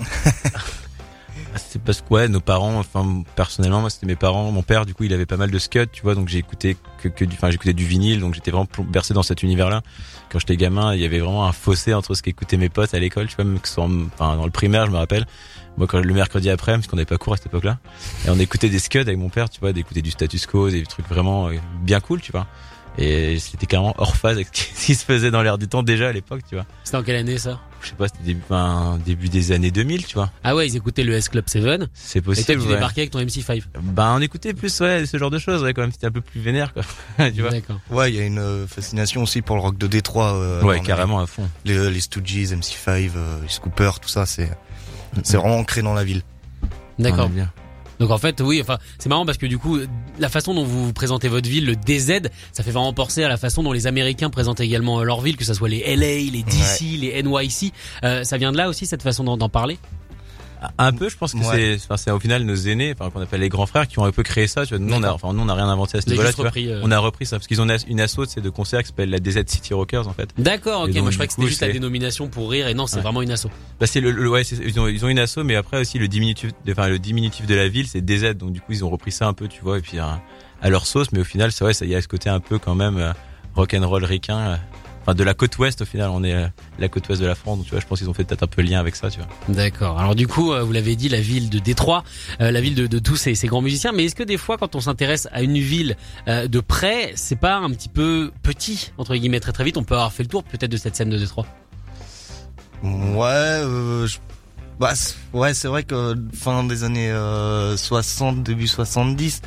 C'est 1.56 1.82
parce 1.82 2.02
que 2.02 2.14
ouais, 2.14 2.28
nos 2.28 2.40
parents, 2.40 2.78
enfin 2.78 3.24
personnellement, 3.36 3.82
moi 3.82 3.90
c'était 3.90 4.06
mes 4.06 4.16
parents, 4.16 4.52
mon 4.52 4.62
père 4.62 4.86
du 4.86 4.94
coup 4.94 5.04
il 5.06 5.14
avait 5.14 5.26
pas 5.26 5.38
mal 5.38 5.50
de 5.50 5.60
scuds, 5.60 5.88
tu 5.92 6.04
vois, 6.04 6.14
donc 6.14 6.28
j'ai 6.28 6.44
que, 6.44 7.24
du, 7.24 7.34
enfin 7.34 7.50
j'écoutais 7.50 7.74
du 7.74 7.86
vinyle, 7.86 8.20
donc 8.20 8.36
j'étais 8.36 8.52
vraiment 8.52 8.68
bercé 8.88 9.14
dans 9.14 9.24
cet 9.24 9.44
univers-là. 9.44 9.82
Quand 10.30 10.40
j'étais 10.40 10.58
gamin, 10.58 10.94
il 10.94 11.02
y 11.02 11.06
avait 11.06 11.20
vraiment 11.20 11.48
un 11.48 11.52
fossé 11.54 11.94
entre 11.94 12.14
ce 12.14 12.22
qu'écoutaient 12.22 12.58
mes 12.58 12.70
potes 12.70 12.94
à 12.94 13.00
l'école, 13.00 13.28
tu 13.28 13.36
vois, 13.36 13.46
même 13.46 13.60
que 13.60 13.70
enfin 13.80 14.36
dans 14.36 14.46
le 14.46 14.52
primaire, 14.52 14.86
je 14.86 14.92
me 14.92 14.98
rappelle. 14.98 15.26
Moi 15.78 15.88
quand 15.88 16.00
le 16.00 16.14
mercredi 16.14 16.50
après, 16.50 16.74
parce 16.74 16.88
qu'on 16.88 16.96
n'avait 16.96 17.06
pas 17.06 17.18
cours 17.18 17.34
à 17.34 17.38
cette 17.38 17.46
époque-là, 17.48 17.78
et 18.26 18.30
on 18.30 18.40
écoutait 18.40 18.70
des 18.70 18.80
scuds 18.80 19.00
avec 19.00 19.18
mon 19.18 19.30
père, 19.30 19.50
tu 19.50 19.60
vois, 19.60 19.74
d'écouter 19.74 20.02
du 20.02 20.12
status 20.12 20.46
quo, 20.48 20.70
des 20.70 20.84
trucs 20.84 21.08
vraiment 21.08 21.50
euh, 21.50 21.54
bien 21.82 22.00
cool, 22.00 22.20
tu 22.22 22.32
vois. 22.32 22.48
Et 23.00 23.38
c'était 23.38 23.68
carrément 23.68 23.94
hors 24.00 24.16
phase 24.18 24.38
avec 24.38 24.48
ce 24.54 24.86
qui 24.88 24.96
se 24.96 25.06
faisait 25.06 25.30
dans 25.30 25.44
l'air 25.44 25.60
du 25.60 25.68
temps 25.68 25.84
déjà 25.84 26.10
à 26.10 26.12
l'époque, 26.12 26.42
tu 26.50 26.56
vois. 26.56 26.66
C'était 26.84 26.98
en 26.98 27.04
quelle 27.04 27.18
année 27.18 27.38
ça? 27.38 27.60
Je 27.84 27.90
sais 27.90 27.94
pas, 27.96 28.08
c'était 28.08 28.24
début, 28.24 28.42
enfin, 28.50 28.98
début 29.06 29.30
des 29.30 29.52
années 29.52 29.70
2000, 29.70 30.08
tu 30.08 30.16
vois. 30.16 30.32
Ah 30.44 30.56
ouais, 30.56 30.68
ils 30.68 30.76
écoutaient 30.76 31.04
le 31.04 31.14
S 31.14 31.30
Club 31.30 31.48
7 31.48 31.62
C'est 31.94 32.18
et 32.18 32.22
toi 32.24 32.34
possible. 32.34 32.60
tu 32.64 32.68
ouais. 32.68 32.74
débarquais 32.74 33.02
avec 33.02 33.12
ton 33.12 33.20
MC5. 33.20 33.62
Bah 33.84 34.16
on 34.18 34.22
écoutait 34.22 34.56
plus 34.56 34.80
ouais 34.82 35.06
ce 35.06 35.16
genre 35.20 35.30
de 35.30 35.38
choses 35.38 35.62
ouais 35.62 35.76
quand 35.76 35.82
même 35.82 35.92
c'était 35.92 36.08
un 36.08 36.12
peu 36.12 36.22
plus 36.22 36.40
vénère 36.42 36.74
quoi 36.74 36.82
tu 37.30 37.42
vois 37.42 37.52
D'accord. 37.52 37.80
Ouais, 37.92 38.12
il 38.12 38.16
y 38.16 38.20
a 38.20 38.26
une 38.26 38.40
euh, 38.40 38.66
fascination 38.66 39.22
aussi 39.22 39.44
pour 39.44 39.58
le 39.58 39.62
rock 39.62 39.78
de 39.78 39.86
Détroit. 39.86 40.34
euh, 40.34 40.64
ouais 40.64 40.80
carrément 40.80 41.20
à 41.20 41.28
fond 41.28 41.48
Les, 41.66 41.92
les 41.92 42.02
Stooges, 42.02 42.52
MC5, 42.52 43.12
euh, 43.16 43.40
les 43.44 43.48
Scooper, 43.50 43.92
tout 44.02 44.10
ça, 44.10 44.26
c'est 44.26 44.50
c'est 45.24 45.38
vraiment 45.38 45.58
ancré 45.58 45.82
dans 45.82 45.94
la 45.94 46.04
ville. 46.04 46.22
D'accord. 47.00 47.30
Donc 48.00 48.12
en 48.12 48.18
fait, 48.18 48.42
oui, 48.42 48.60
enfin, 48.62 48.78
c'est 49.00 49.10
marrant 49.10 49.26
parce 49.26 49.38
que 49.38 49.48
du 49.48 49.58
coup, 49.58 49.80
la 50.20 50.30
façon 50.30 50.54
dont 50.54 50.64
vous 50.64 50.94
présentez 50.94 51.30
votre 51.30 51.50
ville, 51.50 51.66
le 51.66 51.76
DZ, 51.76 52.30
ça 52.52 52.64
fait 52.64 52.72
vraiment 52.72 52.94
penser 52.94 53.24
à 53.24 53.30
la 53.30 53.38
façon 53.38 53.64
dont 53.64 53.72
les 53.72 53.88
Américains 53.88 54.30
présentent 54.30 54.60
également 54.60 55.00
euh, 55.00 55.04
leur 55.04 55.22
ville, 55.22 55.36
que 55.36 55.46
ce 55.46 55.54
soit 55.54 55.70
les 55.70 55.96
LA, 55.96 56.32
les 56.32 56.44
DC, 56.44 57.00
les 57.00 57.24
NYC. 57.24 57.74
Euh, 58.04 58.24
ça 58.24 58.38
vient 58.38 58.52
de 58.52 58.58
là 58.58 58.70
aussi 58.70 58.86
cette 58.86 59.02
façon 59.02 59.24
d'en 59.24 59.50
parler? 59.50 59.80
Un 60.78 60.92
peu 60.92 61.10
je 61.10 61.18
pense 61.18 61.34
que 61.34 61.38
Ouais. 61.38 61.78
c'est 61.78 61.84
enfin 61.86 61.98
c'est 61.98 62.12
au 62.12 62.20
final 62.20 62.44
nos 62.44 62.56
aînés 62.56 62.94
enfin 62.98 63.10
qu'on 63.12 63.22
appelle 63.22 63.42
les 63.42 63.50
grands 63.50 63.66
frères 63.68 63.88
qui 63.88 64.00
ont 64.00 64.06
un 64.06 64.12
peu 64.12 64.24
créé 64.24 64.48
ça 64.48 64.66
tu 64.66 64.76
vois 64.76 64.80
nous 64.86 64.94
on 64.94 65.04
a 65.04 65.12
enfin 65.12 65.32
nous 65.34 65.42
on 65.42 65.46
n'a 65.46 65.54
rien 65.54 65.68
inventé 65.70 65.98
à 65.98 66.02
ce 66.02 66.10
niveau-là 66.10 66.32
euh, 66.38 66.82
on 66.84 66.92
a 66.92 66.98
repris 67.00 67.26
ça 67.26 67.38
parce 67.38 67.48
qu'ils 67.48 67.62
ont 67.62 67.66
une 67.66 67.72
as- 67.72 67.86
une 67.88 68.00
asso 68.02 68.22
c'est 68.28 68.42
de 68.42 68.50
concerts 68.50 68.82
qui 68.82 68.88
s'appelle 68.88 69.10
la 69.10 69.20
DZ 69.20 69.44
City 69.48 69.74
Rockers 69.74 70.08
en 70.08 70.14
fait 70.14 70.30
D'accord, 70.38 70.82
ok. 70.84 70.92
Donc, 70.94 71.02
Moi, 71.04 71.12
je 71.12 71.16
croyais 71.18 71.28
que 71.28 71.34
c'était 71.34 71.48
juste 71.48 71.62
la 71.62 71.72
dénomination 71.72 72.28
pour 72.28 72.50
rire, 72.50 72.68
et 72.68 72.74
non, 72.74 72.88
c'est 72.88 72.98
Ouais. 72.98 73.02
vraiment 73.04 73.22
une 73.22 73.32
asso. 73.32 73.48
bah 73.80 73.88
c'est 73.88 74.02
le, 74.02 74.12
le- 74.12 74.30
ouais 74.30 74.42
ils 74.44 74.80
ont 74.80 74.88
ils 74.88 75.06
ont 75.06 75.10
une 75.10 75.20
asso 75.20 75.38
mais 75.46 75.56
après 75.56 75.80
aussi 75.80 76.00
le 76.00 76.08
diminutif 76.08 76.52
de- 76.66 76.72
enfin 76.72 76.88
le 76.88 77.00
diminutif 77.00 77.46
de 77.46 77.56
la 77.56 77.68
ville 77.68 77.88
c'est 77.88 78.02
DZ 78.02 78.36
donc 78.36 78.52
du 78.54 78.60
coup 78.62 78.72
ils 78.72 78.84
ont 78.84 78.90
repris 78.90 79.12
ça 79.12 79.28
un 79.28 79.34
peu 79.34 79.48
tu 79.48 79.62
vois 79.62 79.78
et 79.78 79.82
puis 79.82 80.00
à, 80.00 80.22
à 80.62 80.70
leur 80.70 80.86
sauce 80.88 81.12
mais 81.12 81.20
au 81.20 81.24
final 81.24 81.52
c'est 81.52 81.64
vrai 81.64 81.74
ça 81.74 81.86
y 81.86 81.94
a 81.96 82.02
ce 82.02 82.08
côté 82.08 82.30
un 82.30 82.40
peu 82.40 82.58
quand 82.58 82.76
même 82.76 82.98
euh, 82.98 83.14
rock 83.56 83.74
and 83.76 83.88
roll 83.88 84.04
ricain 84.06 84.38
euh, 84.40 84.56
enfin 85.08 85.16
de 85.16 85.24
la 85.24 85.34
côte 85.34 85.58
ouest 85.58 85.82
au 85.82 85.86
final 85.86 86.10
on 86.10 86.22
est 86.24 86.34
euh, 86.34 86.48
la 86.80 86.90
côte 86.90 87.08
ouest 87.08 87.22
de 87.22 87.26
la 87.26 87.36
France 87.36 87.58
donc 87.60 87.66
tu 87.66 87.72
vois 87.72 87.80
je 87.80 87.86
pense 87.86 88.00
qu'ils 88.00 88.10
ont 88.10 88.14
fait 88.14 88.26
peut-être 88.26 88.44
un 88.44 88.48
peu 88.48 88.62
lien 88.62 88.78
avec 88.80 88.98
ça 88.98 89.10
tu 89.10 89.20
vois 89.20 89.28
D'accord. 89.48 89.98
Alors 90.00 90.16
du 90.16 90.28
coup, 90.28 90.52
euh, 90.52 90.64
vous 90.64 90.74
l'avez 90.74 90.96
dit, 90.98 91.08
la 91.08 91.22
ville 91.22 91.50
de 91.50 91.60
Détroit, 91.60 92.04
euh, 92.42 92.52
la 92.52 92.60
ville 92.60 92.76
de, 92.76 92.88
de 92.88 93.00
tous 93.00 93.16
ces, 93.16 93.34
ces 93.34 93.48
grands 93.48 93.62
musiciens. 93.62 93.94
Mais 93.94 94.04
est-ce 94.06 94.16
que 94.16 94.24
des 94.24 94.36
fois, 94.38 94.58
quand 94.58 94.76
on 94.76 94.82
s'intéresse 94.82 95.30
à 95.32 95.42
une 95.42 95.58
ville 95.58 95.96
de 96.28 96.60
près, 96.60 97.14
c'est 97.16 97.38
pas 97.40 97.56
un 97.56 97.70
petit 97.70 97.88
peu 97.90 98.32
petit 98.44 98.92
entre 98.98 99.16
guillemets 99.16 99.40
très 99.40 99.54
très 99.54 99.64
vite 99.64 99.78
On 99.78 99.84
peut 99.84 99.96
avoir 99.96 100.12
fait 100.12 100.24
le 100.24 100.30
tour 100.30 100.44
peut-être 100.44 100.72
de 100.72 100.78
cette 100.78 100.96
scène 100.98 101.10
de 101.10 101.18
Détroit? 101.18 101.46
Ouais, 102.84 103.24
euh, 103.24 104.06
je- 104.06 104.18
bah, 104.80 104.94
ouais, 105.34 105.54
c'est 105.54 105.68
vrai 105.68 105.84
que 105.84 106.16
fin 106.34 106.64
des 106.64 106.84
années 106.84 107.12
euh, 107.12 107.78
60, 107.78 108.44
début 108.44 108.68
70, 108.68 109.42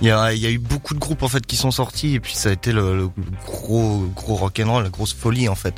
il 0.00 0.08
y 0.08 0.10
a, 0.10 0.32
y 0.34 0.46
a 0.46 0.50
eu 0.50 0.58
beaucoup 0.58 0.94
de 0.94 0.98
groupes 0.98 1.22
en 1.22 1.28
fait 1.28 1.46
qui 1.46 1.56
sont 1.56 1.70
sortis 1.70 2.14
et 2.14 2.20
puis 2.20 2.34
ça 2.34 2.50
a 2.50 2.52
été 2.52 2.72
le, 2.72 2.96
le 2.96 3.08
gros 3.46 4.06
gros 4.14 4.34
rock'n'roll, 4.34 4.82
la 4.82 4.90
grosse 4.90 5.14
folie 5.14 5.48
en 5.48 5.54
fait. 5.54 5.74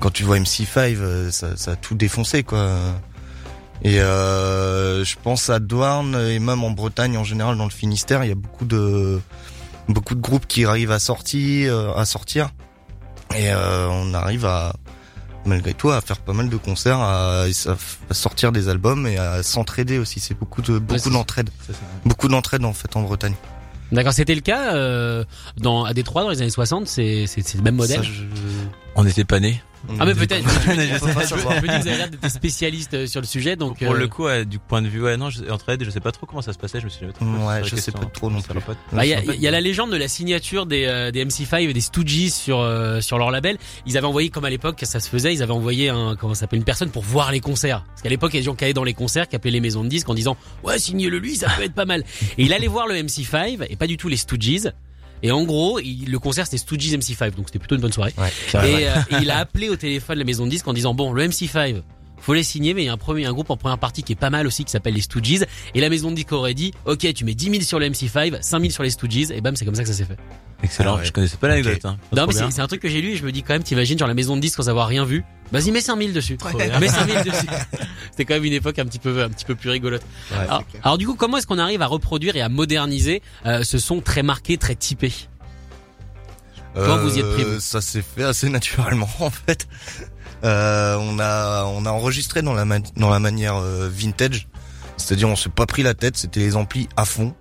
Quand 0.00 0.10
tu 0.10 0.24
vois 0.24 0.38
MC5, 0.38 0.96
euh, 0.96 1.30
ça, 1.30 1.56
ça 1.56 1.72
a 1.72 1.76
tout 1.76 1.94
défoncé 1.94 2.42
quoi. 2.42 2.78
Et 3.82 4.00
euh, 4.00 5.04
je 5.04 5.16
pense 5.22 5.48
à 5.48 5.58
Douarn 5.58 6.14
et 6.14 6.38
même 6.38 6.64
en 6.64 6.70
Bretagne 6.70 7.16
en 7.16 7.24
général 7.24 7.56
dans 7.56 7.64
le 7.64 7.70
Finistère, 7.70 8.24
il 8.24 8.28
y 8.28 8.32
a 8.32 8.36
beaucoup 8.36 8.66
de 8.66 9.20
beaucoup 9.88 10.14
de 10.14 10.20
groupes 10.20 10.46
qui 10.46 10.64
arrivent 10.64 10.92
à 10.92 10.98
sortir, 10.98 11.74
euh, 11.74 11.94
à 11.94 12.04
sortir. 12.04 12.50
Et 13.34 13.50
euh, 13.50 13.88
on 13.88 14.12
arrive 14.12 14.44
à 14.44 14.74
malgré 15.46 15.74
tout 15.74 15.90
à 15.90 16.00
faire 16.00 16.18
pas 16.18 16.32
mal 16.32 16.48
de 16.48 16.56
concerts, 16.56 16.98
à, 16.98 17.44
à 17.44 18.14
sortir 18.14 18.52
des 18.52 18.68
albums 18.68 19.06
et 19.06 19.16
à 19.18 19.42
s'entraider 19.42 19.98
aussi. 19.98 20.20
C'est 20.20 20.38
beaucoup 20.38 20.62
de 20.62 20.78
beaucoup 20.78 21.10
d'entraide, 21.10 21.50
beaucoup 22.04 22.28
d'entraide 22.28 22.64
en 22.64 22.72
fait 22.72 22.94
en 22.96 23.02
Bretagne. 23.02 23.34
D'accord, 23.92 24.12
c'était 24.12 24.36
le 24.36 24.40
cas 24.40 24.74
euh, 24.76 25.24
dans 25.56 25.84
à 25.84 25.92
Détroit 25.94 26.22
dans 26.22 26.30
les 26.30 26.40
années 26.42 26.50
60. 26.50 26.86
C'est 26.86 27.26
c'est 27.26 27.42
c'est 27.46 27.58
le 27.58 27.64
même 27.64 27.74
modèle? 27.74 27.96
Ça, 27.98 28.02
je- 28.04 28.22
on 29.00 29.04
n'était 29.04 29.24
pas 29.24 29.40
nés 29.40 29.60
Ah 29.98 30.04
mais 30.04 30.14
peut-être. 30.14 30.44
je, 30.48 30.70
me 30.70 30.76
dis- 30.76 30.92
que 30.92 31.66
vous 31.80 31.88
avez 31.88 31.96
l'air 31.96 32.10
d'être 32.10 32.28
spécialiste 32.30 32.94
euh, 32.94 33.06
sur 33.06 33.20
le 33.22 33.26
sujet, 33.26 33.56
donc. 33.56 33.78
Pour 33.82 33.94
euh, 33.94 33.98
le 33.98 34.08
coup, 34.08 34.26
du 34.46 34.58
point 34.58 34.82
de 34.82 34.88
vue, 34.88 35.02
ouais, 35.02 35.16
non, 35.16 35.30
je, 35.30 35.42
entre 35.50 35.70
aides, 35.70 35.82
je 35.84 35.90
sais 35.90 36.00
pas 36.00 36.12
trop 36.12 36.26
comment 36.26 36.42
ça 36.42 36.52
se 36.52 36.58
passait, 36.58 36.80
je 36.80 36.84
me 36.84 36.90
suis 36.90 37.00
jamais 37.00 37.12
trop 37.14 37.24
Ouais, 37.24 37.62
je 37.64 37.76
sais 37.76 37.90
pas 37.92 38.00
trop 38.04 38.30
non 38.30 38.40
Ça 38.40 38.48
plus. 38.48 38.54
va 38.54 38.60
pas- 38.60 38.74
Bah, 38.92 39.06
il 39.06 39.08
y, 39.08 39.14
a, 39.14 39.22
il 39.22 39.40
y 39.40 39.48
a 39.48 39.50
la 39.50 39.60
légende 39.62 39.90
de 39.90 39.96
la 39.96 40.06
signature 40.08 40.66
des, 40.66 40.84
euh, 40.84 41.10
des 41.10 41.24
MC5 41.24 41.68
et 41.68 41.72
des 41.72 41.80
Stooges 41.80 42.28
sur 42.30 42.60
euh, 42.60 43.00
sur 43.00 43.16
leur 43.18 43.30
label. 43.30 43.56
Ils 43.86 43.96
avaient 43.96 44.06
envoyé, 44.06 44.28
comme 44.28 44.44
à 44.44 44.50
l'époque 44.50 44.80
ça 44.82 45.00
se 45.00 45.08
faisait, 45.08 45.32
ils 45.32 45.42
avaient 45.42 45.52
envoyé 45.52 45.88
un 45.88 46.14
comment 46.14 46.34
ça 46.34 46.40
s'appelle 46.40 46.58
une 46.58 46.64
personne 46.64 46.90
pour 46.90 47.02
voir 47.02 47.32
les 47.32 47.40
concerts. 47.40 47.84
Parce 47.88 48.02
qu'à 48.02 48.10
l'époque 48.10 48.32
il 48.34 48.36
y 48.36 48.38
a 48.38 48.42
des 48.42 48.46
gens 48.46 48.54
qui 48.54 48.64
allaient 48.64 48.74
dans 48.74 48.84
les 48.84 48.94
concerts, 48.94 49.28
qui 49.28 49.36
appelaient 49.36 49.50
les 49.50 49.60
maisons 49.60 49.82
de 49.82 49.88
disques 49.88 50.08
en 50.10 50.14
disant 50.14 50.36
ouais 50.62 50.78
signez-le 50.78 51.18
lui, 51.18 51.36
ça 51.36 51.48
peut 51.56 51.62
être 51.64 51.74
pas 51.74 51.86
mal. 51.86 52.04
Et 52.36 52.44
il 52.44 52.52
allait 52.52 52.68
voir 52.68 52.86
le 52.86 52.94
MC5 52.96 53.66
et 53.70 53.76
pas 53.76 53.86
du 53.86 53.96
tout 53.96 54.08
les 54.08 54.18
Stooges. 54.18 54.68
Et 55.22 55.30
en 55.30 55.44
gros, 55.44 55.78
il- 55.80 56.10
le 56.10 56.18
concert 56.18 56.46
c'était 56.46 56.58
Stooges 56.58 56.92
MC5, 56.94 57.34
donc 57.36 57.46
c'était 57.46 57.58
plutôt 57.58 57.74
une 57.76 57.80
bonne 57.82 57.92
soirée. 57.92 58.14
Ouais, 58.18 58.30
Et, 58.68 58.88
euh, 58.88 58.94
et 59.10 59.22
il 59.22 59.30
a 59.30 59.38
appelé 59.38 59.68
au 59.68 59.76
téléphone 59.76 60.18
la 60.18 60.24
maison 60.24 60.44
de 60.46 60.50
disques 60.50 60.66
en 60.68 60.72
disant 60.72 60.94
bon 60.94 61.12
le 61.12 61.22
MC5 61.24 61.82
faut 62.20 62.34
les 62.34 62.42
signer 62.42 62.74
mais 62.74 62.82
il 62.82 62.86
y 62.86 62.88
a 62.88 62.92
un 62.92 62.96
premier 62.98 63.26
un 63.26 63.32
groupe 63.32 63.50
en 63.50 63.56
première 63.56 63.78
partie 63.78 64.02
qui 64.02 64.12
est 64.12 64.16
pas 64.16 64.30
mal 64.30 64.46
aussi 64.46 64.64
qui 64.64 64.70
s'appelle 64.70 64.94
les 64.94 65.00
Stooges. 65.00 65.44
Et 65.74 65.80
la 65.80 65.88
maison 65.88 66.10
de 66.10 66.16
disques 66.16 66.32
aurait 66.32 66.54
dit 66.54 66.72
ok 66.84 67.12
tu 67.14 67.24
mets 67.24 67.34
10 67.34 67.50
000 67.50 67.62
sur 67.62 67.78
le 67.78 67.86
MC5 67.88 68.42
5 68.42 68.60
000 68.60 68.70
sur 68.72 68.82
les 68.82 68.90
Stooges 68.90 69.30
et 69.30 69.40
bam 69.40 69.56
c'est 69.56 69.64
comme 69.64 69.74
ça 69.74 69.82
que 69.82 69.88
ça 69.88 69.94
s'est 69.94 70.04
fait. 70.04 70.16
Excellent, 70.62 70.96
Ah 70.96 70.98
ouais. 70.98 71.04
je 71.06 71.12
connaissais 71.12 71.38
pas 71.38 71.48
l'anecdote. 71.48 71.84
Hein. 71.86 71.96
Non 72.14 72.26
mais 72.26 72.34
c'est 72.34 72.60
un 72.60 72.66
truc 72.66 72.82
que 72.82 72.88
j'ai 72.88 73.00
lu 73.00 73.12
et 73.12 73.16
je 73.16 73.24
me 73.24 73.32
dis 73.32 73.42
quand 73.42 73.54
même 73.54 73.62
t'imagines 73.62 73.98
genre 73.98 74.08
la 74.08 74.14
maison 74.14 74.36
de 74.36 74.40
disques 74.42 74.56
sans 74.62 74.68
avoir 74.68 74.86
rien 74.88 75.04
vu 75.04 75.24
vas-y 75.52 75.70
mets 75.72 75.80
5000 75.80 76.12
dessus. 76.12 76.36
Mets 76.78 76.88
5000 76.88 77.22
dessus. 77.24 77.46
C'était 78.10 78.24
quand 78.26 78.34
même 78.34 78.44
une 78.44 78.52
époque 78.52 78.78
un 78.78 78.84
petit 78.84 78.98
peu 78.98 79.22
un 79.22 79.28
petit 79.30 79.44
peu 79.46 79.54
plus 79.54 79.70
rigolote. 79.70 80.02
Ouais, 80.30 80.36
alors, 80.38 80.64
alors 80.82 80.98
du 80.98 81.06
coup 81.06 81.14
comment 81.14 81.38
est-ce 81.38 81.46
qu'on 81.46 81.58
arrive 81.58 81.80
à 81.82 81.86
reproduire 81.86 82.36
et 82.36 82.40
à 82.42 82.48
moderniser 82.48 83.22
euh, 83.46 83.62
ce 83.64 83.78
son 83.78 84.00
très 84.00 84.22
marqué 84.22 84.58
très 84.58 84.74
typé? 84.74 85.12
Comment 86.74 86.98
vous 86.98 87.16
y 87.16 87.20
êtes 87.20 87.32
pris, 87.32 87.42
Euh, 87.42 87.58
Ça 87.58 87.80
s'est 87.80 88.02
fait 88.02 88.22
assez 88.22 88.48
naturellement 88.48 89.08
en 89.18 89.30
fait. 89.30 89.66
Euh, 90.44 90.96
on 90.96 91.18
a 91.18 91.64
on 91.66 91.84
a 91.84 91.90
enregistré 91.90 92.42
dans 92.42 92.54
la 92.54 92.64
dans 92.96 93.10
la 93.10 93.18
manière 93.18 93.56
euh, 93.56 93.88
vintage, 93.92 94.48
c'est-à-dire 94.96 95.28
on 95.28 95.36
s'est 95.36 95.50
pas 95.50 95.66
pris 95.66 95.82
la 95.82 95.94
tête, 95.94 96.16
c'était 96.16 96.40
les 96.40 96.56
amplis 96.56 96.88
à 96.96 97.04
fond 97.04 97.34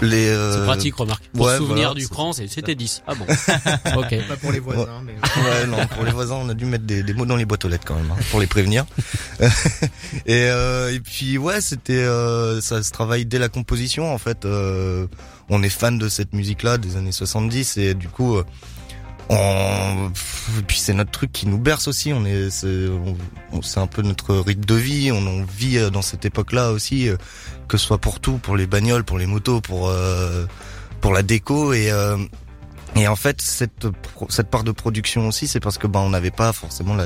Les, 0.00 0.28
euh, 0.28 0.58
C'est 0.60 0.64
pratique, 0.64 0.94
remarque. 0.94 1.24
Pour 1.34 1.46
ouais, 1.46 1.56
souvenir 1.58 1.88
voilà, 1.88 2.00
du 2.00 2.08
cran, 2.08 2.32
c'était 2.32 2.74
10. 2.74 3.02
Ah 3.06 3.14
bon. 3.14 3.24
ok. 4.00 4.26
Pas 4.26 4.36
pour 4.36 4.52
les 4.52 4.58
voisins, 4.58 5.02
mais. 5.04 5.12
Ouais, 5.12 5.66
non, 5.66 5.86
pour 5.88 6.04
les 6.04 6.12
voisins, 6.12 6.36
on 6.36 6.48
a 6.48 6.54
dû 6.54 6.64
mettre 6.64 6.84
des, 6.84 7.02
des 7.02 7.12
mots 7.12 7.26
dans 7.26 7.36
les 7.36 7.44
boîtes 7.44 7.66
aux 7.66 7.68
lettres 7.68 7.84
quand 7.86 7.96
même, 7.96 8.10
hein, 8.10 8.22
pour 8.30 8.40
les 8.40 8.46
prévenir. 8.46 8.86
et, 9.40 10.48
euh, 10.48 10.94
et 10.94 11.00
puis 11.00 11.36
ouais, 11.36 11.60
c'était 11.60 11.92
euh, 11.92 12.62
ça 12.62 12.82
se 12.82 12.90
travaille 12.90 13.26
dès 13.26 13.38
la 13.38 13.50
composition 13.50 14.12
en 14.12 14.18
fait. 14.18 14.46
Euh, 14.46 15.06
on 15.50 15.62
est 15.62 15.68
fan 15.68 15.98
de 15.98 16.08
cette 16.08 16.32
musique-là 16.32 16.78
des 16.78 16.96
années 16.96 17.12
70 17.12 17.76
et 17.76 17.94
du 17.94 18.08
coup, 18.08 18.36
euh, 18.36 18.44
on, 19.30 20.08
et 20.58 20.62
puis 20.66 20.78
c'est 20.78 20.92
notre 20.92 21.10
truc 21.12 21.30
qui 21.32 21.46
nous 21.46 21.58
berce 21.58 21.86
aussi. 21.88 22.12
On 22.12 22.24
est, 22.24 22.50
c'est 22.50 22.86
on- 23.52 23.62
c'est 23.62 23.80
un 23.80 23.86
peu 23.86 24.02
notre 24.02 24.34
rythme 24.36 24.64
de 24.64 24.74
vie. 24.74 25.12
On, 25.12 25.24
on 25.26 25.44
vit 25.44 25.78
euh, 25.78 25.90
dans 25.90 26.02
cette 26.02 26.24
époque-là 26.24 26.72
aussi, 26.72 27.08
euh, 27.08 27.16
que 27.68 27.76
ce 27.76 27.86
soit 27.86 27.98
pour 27.98 28.20
tout, 28.20 28.38
pour 28.38 28.56
les 28.56 28.66
bagnoles, 28.66 29.04
pour 29.04 29.18
les 29.18 29.26
motos, 29.26 29.60
pour 29.60 29.88
euh, 29.88 30.46
pour 31.00 31.12
la 31.12 31.22
déco 31.22 31.72
et 31.72 31.90
euh, 31.90 32.16
et 32.96 33.06
en 33.06 33.14
fait, 33.14 33.40
cette, 33.40 33.86
cette 34.30 34.48
part 34.50 34.64
de 34.64 34.72
production 34.72 35.28
aussi, 35.28 35.46
c'est 35.46 35.60
parce 35.60 35.78
que 35.78 35.86
ben 35.86 36.00
on 36.00 36.08
n'avait 36.10 36.32
pas 36.32 36.52
forcément 36.52 36.94
la, 36.96 37.04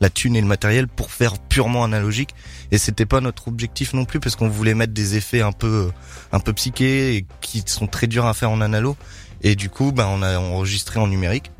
la 0.00 0.10
thune 0.10 0.34
et 0.34 0.40
le 0.40 0.46
matériel 0.48 0.88
pour 0.88 1.12
faire 1.12 1.38
purement 1.38 1.84
analogique, 1.84 2.30
et 2.72 2.78
c'était 2.78 3.06
pas 3.06 3.20
notre 3.20 3.46
objectif 3.46 3.92
non 3.92 4.04
plus, 4.04 4.18
parce 4.18 4.34
qu'on 4.34 4.48
voulait 4.48 4.74
mettre 4.74 4.92
des 4.92 5.14
effets 5.14 5.40
un 5.40 5.52
peu 5.52 5.92
un 6.32 6.40
peu 6.40 6.52
psychés 6.52 7.14
et 7.14 7.26
qui 7.40 7.62
sont 7.64 7.86
très 7.86 8.08
durs 8.08 8.26
à 8.26 8.34
faire 8.34 8.50
en 8.50 8.60
analo, 8.60 8.96
et 9.42 9.54
du 9.54 9.70
coup, 9.70 9.92
ben 9.92 10.08
on 10.08 10.20
a 10.22 10.36
enregistré 10.36 10.98
en 10.98 11.06
numérique 11.06 11.52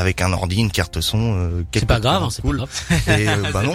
avec 0.00 0.20
un 0.22 0.32
ordi, 0.32 0.56
une 0.56 0.70
carte 0.70 1.00
son. 1.00 1.34
euh, 1.36 1.62
C'est 1.74 1.86
pas 1.86 2.00
grave, 2.00 2.22
hein, 2.22 2.28
c'est 2.30 2.42
pas 2.42 2.48
cool. 2.48 2.56
grave. 2.58 2.70
Et 3.08 3.28
euh, 3.28 3.50
bah 3.52 3.62
non, 3.62 3.72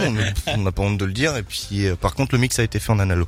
on- 0.47 0.57
n'a 0.57 0.71
pas 0.71 0.81
honte 0.83 0.97
de 0.97 1.05
le 1.05 1.13
dire. 1.13 1.35
Et 1.37 1.43
puis, 1.43 1.85
euh, 1.87 1.95
par 1.95 2.13
contre, 2.15 2.33
le 2.35 2.39
mix 2.39 2.57
a 2.59 2.63
été 2.63 2.79
fait 2.79 2.91
en 2.91 2.99
analo. 2.99 3.27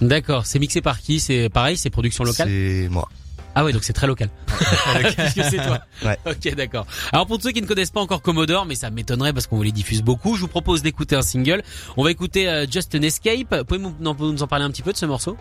D'accord. 0.00 0.46
C'est 0.46 0.58
mixé 0.58 0.80
par 0.80 1.00
qui? 1.00 1.18
C'est 1.20 1.48
pareil, 1.48 1.76
c'est 1.76 1.90
production 1.90 2.24
locale? 2.24 2.48
C'est 2.48 2.88
moi. 2.90 3.08
Ah 3.54 3.64
ouais, 3.64 3.72
donc 3.72 3.82
c'est 3.82 3.92
très 3.92 4.06
local. 4.06 4.28
Puisque 5.16 5.42
c'est 5.50 5.56
toi. 5.56 5.80
Ouais. 6.04 6.16
Ok, 6.26 6.54
d'accord. 6.54 6.86
Alors 7.12 7.26
pour 7.26 7.42
ceux 7.42 7.50
qui 7.50 7.60
ne 7.60 7.66
connaissent 7.66 7.90
pas 7.90 8.00
encore 8.00 8.22
Commodore, 8.22 8.66
mais 8.66 8.76
ça 8.76 8.90
m'étonnerait 8.90 9.32
parce 9.32 9.48
qu'on 9.48 9.56
vous 9.56 9.64
les 9.64 9.72
diffuse 9.72 10.02
beaucoup, 10.02 10.36
je 10.36 10.42
vous 10.42 10.48
propose 10.48 10.82
d'écouter 10.82 11.16
un 11.16 11.22
single. 11.22 11.62
On 11.96 12.04
va 12.04 12.12
écouter 12.12 12.48
euh, 12.48 12.66
Just 12.70 12.94
an 12.94 13.02
Escape. 13.02 13.64
Pouvez-vous 13.66 13.94
nous 14.00 14.42
en 14.42 14.46
parler 14.46 14.64
un 14.64 14.70
petit 14.70 14.82
peu 14.82 14.92
de 14.92 14.96
ce 14.96 15.06
morceau? 15.06 15.36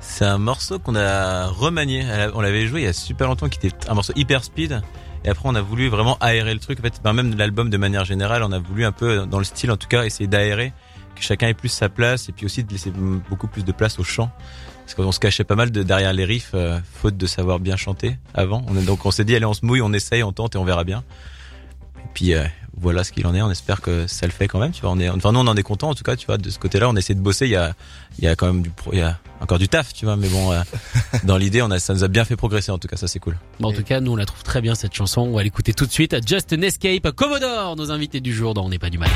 C'est 0.00 0.24
un 0.24 0.38
morceau 0.38 0.78
qu'on 0.78 0.94
a 0.96 1.46
remanié. 1.48 2.04
On 2.34 2.40
l'avait 2.40 2.66
joué 2.66 2.82
il 2.82 2.84
y 2.84 2.88
a 2.88 2.92
super 2.94 3.26
longtemps, 3.26 3.48
qui 3.48 3.58
était 3.66 3.76
un 3.90 3.94
morceau 3.94 4.12
hyper 4.16 4.42
speed. 4.44 4.80
Et 5.24 5.30
après, 5.30 5.48
on 5.48 5.54
a 5.54 5.62
voulu 5.62 5.88
vraiment 5.88 6.18
aérer 6.20 6.52
le 6.52 6.60
truc. 6.60 6.78
En 6.80 6.82
fait, 6.82 7.00
ben, 7.02 7.12
même 7.12 7.36
l'album 7.36 7.70
de 7.70 7.76
manière 7.76 8.04
générale, 8.04 8.42
on 8.42 8.52
a 8.52 8.58
voulu 8.58 8.84
un 8.84 8.92
peu, 8.92 9.26
dans 9.26 9.38
le 9.38 9.44
style 9.44 9.70
en 9.70 9.76
tout 9.76 9.88
cas, 9.88 10.04
essayer 10.04 10.26
d'aérer, 10.26 10.72
que 11.16 11.22
chacun 11.22 11.48
ait 11.48 11.54
plus 11.54 11.70
sa 11.70 11.88
place, 11.88 12.28
et 12.28 12.32
puis 12.32 12.44
aussi 12.44 12.64
de 12.64 12.70
laisser 12.70 12.92
beaucoup 13.30 13.46
plus 13.46 13.64
de 13.64 13.72
place 13.72 13.98
au 13.98 14.04
chant. 14.04 14.30
Parce 14.84 14.94
qu'on 14.94 15.12
se 15.12 15.20
cachait 15.20 15.44
pas 15.44 15.54
mal 15.54 15.70
de 15.70 15.82
derrière 15.82 16.12
les 16.12 16.26
riffs, 16.26 16.50
euh, 16.52 16.78
faute 16.92 17.16
de 17.16 17.26
savoir 17.26 17.58
bien 17.58 17.76
chanter 17.76 18.18
avant. 18.34 18.60
Donc 18.60 19.06
on 19.06 19.10
s'est 19.10 19.24
dit, 19.24 19.34
allez, 19.34 19.46
on 19.46 19.54
se 19.54 19.64
mouille, 19.64 19.80
on 19.80 19.94
essaye, 19.94 20.22
on 20.22 20.32
tente 20.32 20.56
et 20.56 20.58
on 20.58 20.64
verra 20.64 20.84
bien. 20.84 21.04
Puis 22.12 22.34
euh, 22.34 22.44
voilà 22.76 23.04
ce 23.04 23.12
qu'il 23.12 23.26
en 23.26 23.34
est. 23.34 23.42
On 23.42 23.50
espère 23.50 23.80
que 23.80 24.06
ça 24.06 24.26
le 24.26 24.32
fait 24.32 24.48
quand 24.48 24.58
même. 24.58 24.72
Tu 24.72 24.82
vois, 24.82 24.90
on 24.90 24.98
est, 24.98 25.08
enfin 25.08 25.32
nous 25.32 25.40
on 25.40 25.46
en 25.46 25.56
est 25.56 25.62
content 25.62 25.90
en 25.90 25.94
tout 25.94 26.04
cas. 26.04 26.16
Tu 26.16 26.26
vois, 26.26 26.38
de 26.38 26.50
ce 26.50 26.58
côté-là, 26.58 26.88
on 26.88 26.96
essaie 26.96 27.14
de 27.14 27.20
bosser. 27.20 27.46
Il 27.46 27.52
y 27.52 27.56
a, 27.56 27.74
il 28.18 28.24
y 28.24 28.28
a 28.28 28.36
quand 28.36 28.46
même 28.46 28.62
du, 28.62 28.70
pro, 28.70 28.92
il 28.92 28.98
y 28.98 29.02
a 29.02 29.18
encore 29.40 29.58
du 29.58 29.68
taf, 29.68 29.92
tu 29.92 30.04
vois. 30.04 30.16
Mais 30.16 30.28
bon, 30.28 30.52
euh, 30.52 30.60
dans 31.24 31.36
l'idée, 31.36 31.62
on 31.62 31.70
a, 31.70 31.78
ça 31.78 31.94
nous 31.94 32.04
a 32.04 32.08
bien 32.08 32.24
fait 32.24 32.36
progresser 32.36 32.70
en 32.70 32.78
tout 32.78 32.88
cas. 32.88 32.96
Ça 32.96 33.08
c'est 33.08 33.20
cool. 33.20 33.36
Bon, 33.60 33.68
en 33.68 33.72
tout 33.72 33.84
cas, 33.84 34.00
nous 34.00 34.12
on 34.12 34.16
la 34.16 34.26
trouve 34.26 34.42
très 34.42 34.60
bien 34.60 34.74
cette 34.74 34.94
chanson. 34.94 35.22
On 35.22 35.34
va 35.34 35.42
l'écouter 35.42 35.72
tout 35.72 35.86
de 35.86 35.92
suite. 35.92 36.16
Just 36.26 36.52
an 36.52 36.62
Escape. 36.62 37.10
Commodore, 37.12 37.76
nos 37.76 37.90
invités 37.90 38.20
du 38.20 38.32
jour 38.32 38.54
dans 38.54 38.64
On 38.64 38.68
n'est 38.68 38.78
pas 38.78 38.90
du 38.90 38.98
mal. 38.98 39.10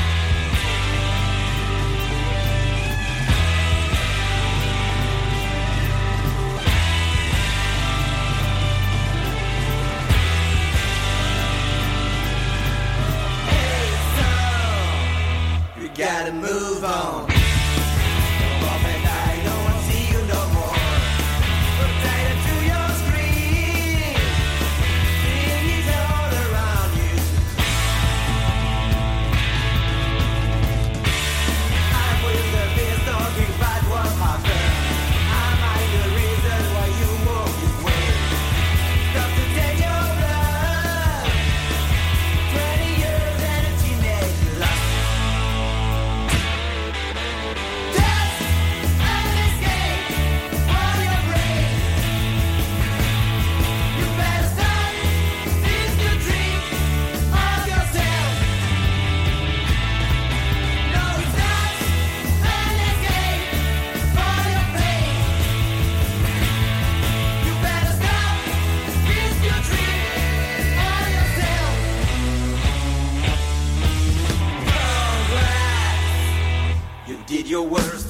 your 77.49 77.63
words. 77.63 78.08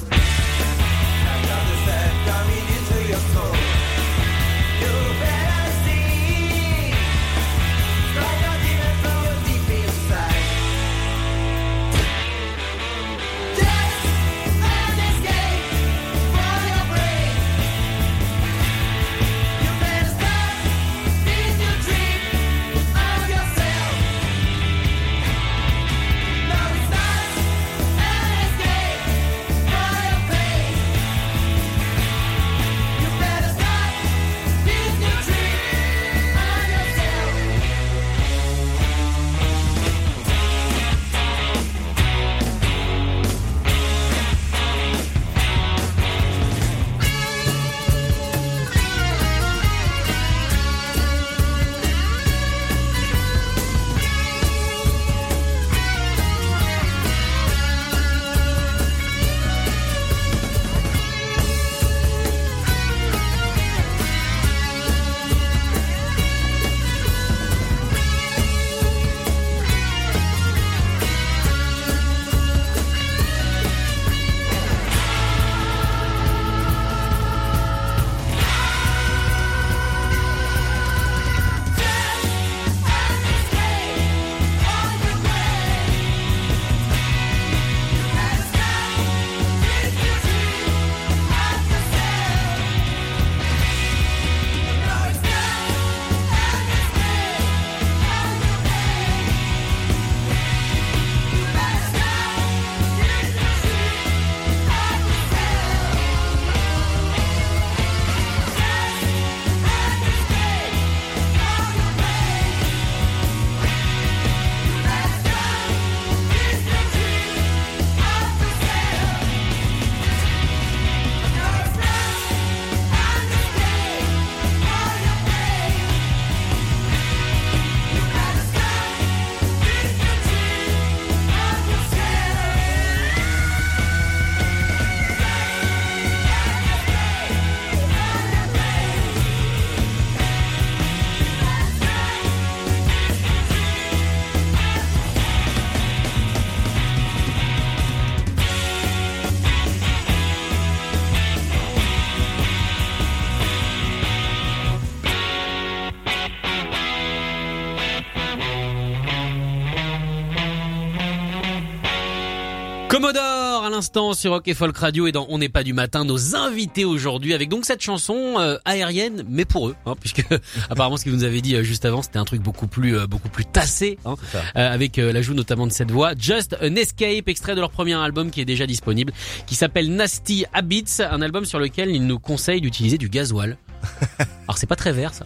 Commodore 162.99 163.63
à 163.63 163.69
l'instant 163.69 164.13
sur 164.13 164.31
Rock 164.31 164.49
et 164.49 164.53
Folk 164.53 164.75
Radio 164.75 165.07
et 165.07 165.13
dans 165.13 165.25
On 165.29 165.37
n'est 165.37 165.47
pas 165.47 165.63
du 165.63 165.71
matin 165.71 166.03
nos 166.03 166.35
invités 166.35 166.83
aujourd'hui 166.83 167.33
avec 167.33 167.47
donc 167.47 167.63
cette 167.63 167.79
chanson 167.81 168.35
euh, 168.39 168.57
aérienne 168.65 169.23
mais 169.29 169.45
pour 169.45 169.69
eux 169.69 169.75
hein, 169.85 169.95
puisque 170.01 170.25
apparemment 170.69 170.97
ce 170.97 171.05
que 171.05 171.09
vous 171.09 171.15
nous 171.15 171.23
avez 171.23 171.39
dit 171.39 171.55
euh, 171.55 171.63
juste 171.63 171.85
avant 171.85 172.01
c'était 172.01 172.17
un 172.19 172.25
truc 172.25 172.41
beaucoup 172.41 172.67
plus 172.67 172.97
euh, 172.97 173.07
beaucoup 173.07 173.29
plus 173.29 173.45
tassé 173.45 173.97
hein, 174.03 174.15
euh, 174.57 174.73
avec 174.73 174.99
euh, 174.99 175.13
l'ajout 175.13 175.33
notamment 175.33 175.65
de 175.65 175.71
cette 175.71 175.91
voix 175.91 176.11
Just 176.19 176.57
an 176.61 176.75
Escape 176.75 177.29
extrait 177.29 177.55
de 177.55 177.61
leur 177.61 177.71
premier 177.71 177.93
album 177.93 178.31
qui 178.31 178.41
est 178.41 178.45
déjà 178.45 178.67
disponible 178.67 179.13
qui 179.47 179.55
s'appelle 179.55 179.95
Nasty 179.95 180.43
Habits 180.51 180.97
un 180.99 181.21
album 181.21 181.45
sur 181.45 181.59
lequel 181.59 181.91
ils 181.91 182.05
nous 182.05 182.19
conseillent 182.19 182.59
d'utiliser 182.59 182.97
du 182.97 183.07
gasoil. 183.07 183.55
Alors 184.47 184.57
c'est 184.57 184.65
pas 184.67 184.75
très 184.75 184.91
vert 184.91 185.13
ça. 185.13 185.25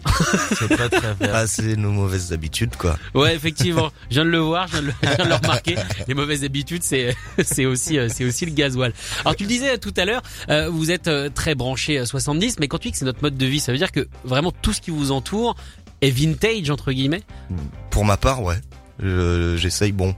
C'est 0.58 0.76
pas 0.76 0.88
très 0.88 1.14
vert. 1.14 1.30
Ah, 1.32 1.46
c'est 1.46 1.76
nos 1.76 1.90
mauvaises 1.90 2.32
habitudes, 2.32 2.76
quoi. 2.76 2.98
Ouais, 3.14 3.34
effectivement. 3.34 3.90
Je 4.10 4.16
viens 4.16 4.24
de 4.24 4.30
le 4.30 4.38
voir, 4.38 4.66
je 4.68 4.72
viens 4.72 4.82
de 4.82 4.86
le, 4.88 4.92
je 5.02 5.08
viens 5.16 5.24
de 5.24 5.28
le 5.30 5.34
remarquer. 5.36 5.76
Les 6.06 6.14
mauvaises 6.14 6.44
habitudes, 6.44 6.82
c'est 6.82 7.16
c'est 7.42 7.64
aussi 7.66 7.98
euh, 7.98 8.08
c'est 8.10 8.24
aussi 8.24 8.44
le 8.46 8.52
gasoil. 8.52 8.92
Alors 9.24 9.34
tu 9.36 9.44
le 9.44 9.48
disais 9.48 9.78
tout 9.78 9.94
à 9.96 10.04
l'heure, 10.04 10.22
euh, 10.50 10.68
vous 10.68 10.90
êtes 10.90 11.08
euh, 11.08 11.30
très 11.34 11.54
branché 11.54 11.98
euh, 12.00 12.04
70, 12.04 12.58
mais 12.60 12.68
quand 12.68 12.78
tu 12.78 12.88
dis 12.88 12.92
que 12.92 12.98
c'est 12.98 13.04
notre 13.06 13.22
mode 13.22 13.36
de 13.36 13.46
vie, 13.46 13.60
ça 13.60 13.72
veut 13.72 13.78
dire 13.78 13.92
que 13.92 14.08
vraiment 14.24 14.52
tout 14.52 14.72
ce 14.72 14.80
qui 14.80 14.90
vous 14.90 15.10
entoure 15.10 15.56
est 16.02 16.10
vintage 16.10 16.68
entre 16.70 16.92
guillemets? 16.92 17.22
Pour 17.90 18.04
ma 18.04 18.16
part, 18.18 18.42
ouais. 18.42 18.60
Je- 19.02 19.56
J'essaye, 19.56 19.92
bon. 19.92 20.14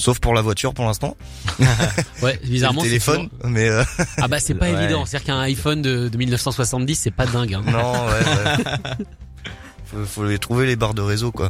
Sauf 0.00 0.20
pour 0.20 0.32
la 0.32 0.40
voiture 0.42 0.72
pour 0.74 0.86
l'instant. 0.86 1.16
Ouais, 2.22 2.38
bizarrement. 2.44 2.82
le 2.82 2.88
téléphone, 2.88 3.28
toujours- 3.28 3.50
mais 3.50 3.68
euh, 3.68 3.84
Ah 4.16 4.28
bah 4.28 4.38
c'est 4.40 4.54
pas 4.54 4.66
Ouais. 4.70 4.82
évident. 4.84 5.04
C'est-à-dire 5.04 5.26
qu'un 5.26 5.40
iPhone 5.40 5.82
de, 5.82 6.08
de 6.08 6.16
1970, 6.16 6.94
c'est 6.96 7.10
pas 7.10 7.26
dingue. 7.26 7.54
Hein. 7.54 7.62
non, 7.66 7.92
ouais, 7.92 8.08
ouais. 8.08 9.04
Faut, 9.90 10.04
faut 10.04 10.24
les 10.26 10.38
trouver 10.38 10.66
les 10.66 10.76
barres 10.76 10.92
de 10.92 11.00
réseau, 11.00 11.32
quoi. 11.32 11.48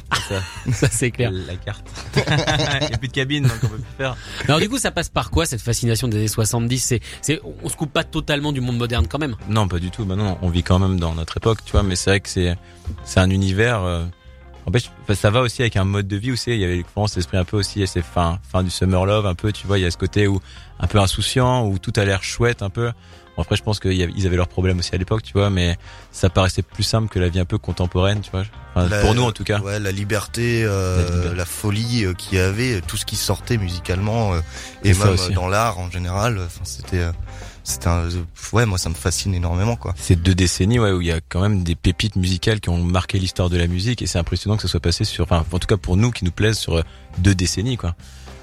Ça 0.72 0.86
c'est 0.92 1.10
clair. 1.10 1.32
La 1.32 1.56
carte. 1.56 1.84
Il 2.16 2.88
y 2.88 2.94
a 2.94 2.96
plus 2.96 3.08
de 3.08 3.12
cabine, 3.12 3.42
donc 3.42 3.52
on 3.64 3.66
peut 3.66 3.78
plus 3.78 3.96
faire. 3.96 4.16
Alors 4.46 4.60
du 4.60 4.68
coup, 4.68 4.78
ça 4.78 4.92
passe 4.92 5.08
par 5.08 5.30
quoi 5.32 5.44
cette 5.44 5.60
fascination 5.60 6.06
des 6.06 6.18
années 6.18 6.28
70 6.28 6.78
C'est 6.78 7.00
c'est 7.20 7.40
on 7.64 7.68
se 7.68 7.74
coupe 7.76 7.92
pas 7.92 8.04
totalement 8.04 8.52
du 8.52 8.60
monde 8.60 8.78
moderne 8.78 9.08
quand 9.08 9.18
même? 9.18 9.34
Non, 9.48 9.66
pas 9.66 9.80
du 9.80 9.90
tout. 9.90 10.04
Bah 10.04 10.14
non, 10.14 10.38
on 10.40 10.50
vit 10.50 10.62
quand 10.62 10.78
même 10.78 11.00
dans 11.00 11.16
notre 11.16 11.38
époque, 11.38 11.64
tu 11.64 11.72
vois. 11.72 11.82
Mais 11.82 11.96
c'est 11.96 12.10
vrai 12.10 12.20
que 12.20 12.28
c'est 12.28 12.56
c'est 13.04 13.18
un 13.18 13.30
univers. 13.30 13.82
euh, 13.82 14.04
En 14.68 14.72
fait, 14.72 14.80
je- 15.08 15.14
ça 15.14 15.30
va 15.30 15.40
aussi 15.40 15.62
avec 15.62 15.76
un 15.76 15.84
mode 15.84 16.06
de 16.06 16.16
vie 16.16 16.30
où 16.32 16.36
c'est. 16.36 16.52
Il 16.52 16.60
y 16.60 16.64
avait 16.64 16.82
France 16.82 17.16
l'esprit 17.16 17.38
un 17.38 17.44
peu 17.44 17.56
aussi. 17.56 17.86
C'est 17.86 18.02
fin 18.02 18.38
fin 18.52 18.62
du 18.62 18.70
summer 18.70 19.06
love 19.06 19.24
un 19.26 19.34
peu. 19.34 19.50
Tu 19.52 19.66
vois, 19.66 19.78
il 19.78 19.82
y 19.82 19.86
a 19.86 19.90
ce 19.90 19.96
côté 19.96 20.26
où 20.26 20.40
un 20.78 20.86
peu 20.86 20.98
insouciant 20.98 21.66
où 21.66 21.78
tout 21.78 21.92
a 21.96 22.04
l'air 22.04 22.22
chouette 22.22 22.62
un 22.62 22.70
peu. 22.70 22.92
Bon, 23.36 23.42
après, 23.42 23.54
je 23.56 23.62
pense 23.62 23.78
qu'ils 23.80 24.26
avaient 24.26 24.36
leurs 24.36 24.48
problèmes 24.48 24.80
aussi 24.80 24.94
à 24.94 24.98
l'époque, 24.98 25.22
tu 25.22 25.32
vois. 25.32 25.48
Mais 25.48 25.78
ça 26.12 26.28
paraissait 26.28 26.62
plus 26.62 26.82
simple 26.82 27.08
que 27.08 27.18
la 27.18 27.28
vie 27.28 27.38
un 27.40 27.44
peu 27.44 27.56
contemporaine, 27.56 28.20
tu 28.20 28.30
vois. 28.30 28.42
Enfin, 28.74 28.88
La- 28.88 29.00
pour 29.00 29.14
nous 29.14 29.22
en 29.22 29.32
tout 29.32 29.44
cas. 29.44 29.60
Ouais, 29.60 29.78
la 29.78 29.92
liberté, 29.92 30.62
euh, 30.64 30.96
La 30.98 31.04
liberté. 31.14 31.36
la 31.36 31.44
folie 31.46 32.04
euh, 32.04 32.12
qu'il 32.14 32.36
y 32.36 32.40
avait, 32.40 32.80
tout 32.82 32.96
ce 32.96 33.06
qui 33.06 33.16
sortait 33.16 33.56
musicalement 33.56 34.34
euh, 34.34 34.40
et 34.84 34.92
ça 34.92 35.06
même 35.06 35.16
euh, 35.18 35.28
dans 35.34 35.48
l'art 35.48 35.78
en 35.78 35.90
général. 35.90 36.40
C'était, 36.64 37.06
c'était, 37.68 37.88
un- 37.88 38.08
ouais, 38.52 38.66
moi 38.66 38.78
ça 38.78 38.88
me 38.88 38.94
fascine 38.94 39.34
énormément, 39.34 39.76
quoi. 39.76 39.94
C'est 39.96 40.16
deux 40.20 40.34
décennies 40.34 40.78
ouais, 40.78 40.92
où 40.92 41.00
il 41.00 41.06
y 41.08 41.12
a 41.12 41.20
quand 41.28 41.40
même 41.40 41.62
des 41.62 41.74
pépites 41.74 42.16
musicales 42.16 42.60
qui 42.60 42.68
ont 42.68 42.82
marqué 42.82 43.18
l'histoire 43.18 43.50
de 43.50 43.56
la 43.56 43.66
musique 43.66 44.02
et 44.02 44.06
c'est 44.06 44.18
impressionnant 44.18 44.56
que 44.56 44.62
ça 44.62 44.68
soit 44.68 44.80
passé 44.80 45.04
sur, 45.04 45.24
enfin 45.24 45.44
en 45.52 45.58
tout 45.58 45.66
cas 45.66 45.76
pour 45.76 45.96
nous 45.96 46.10
qui 46.10 46.24
nous 46.24 46.30
plaisent 46.30 46.58
sur 46.58 46.76
euh, 46.78 46.82
deux 47.18 47.34
décennies 47.34 47.76
quoi. 47.76 47.94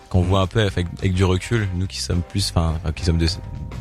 Qu'on 0.10 0.22
voit 0.22 0.42
un 0.42 0.48
peu 0.48 0.62
avec, 0.62 0.86
avec 1.00 1.14
du 1.14 1.24
recul, 1.24 1.68
nous 1.76 1.88
qui 1.88 2.00
sommes 2.00 2.22
plus, 2.22 2.52
enfin 2.56 2.76
qui 2.96 3.04
sommes 3.04 3.18
de, 3.18 3.28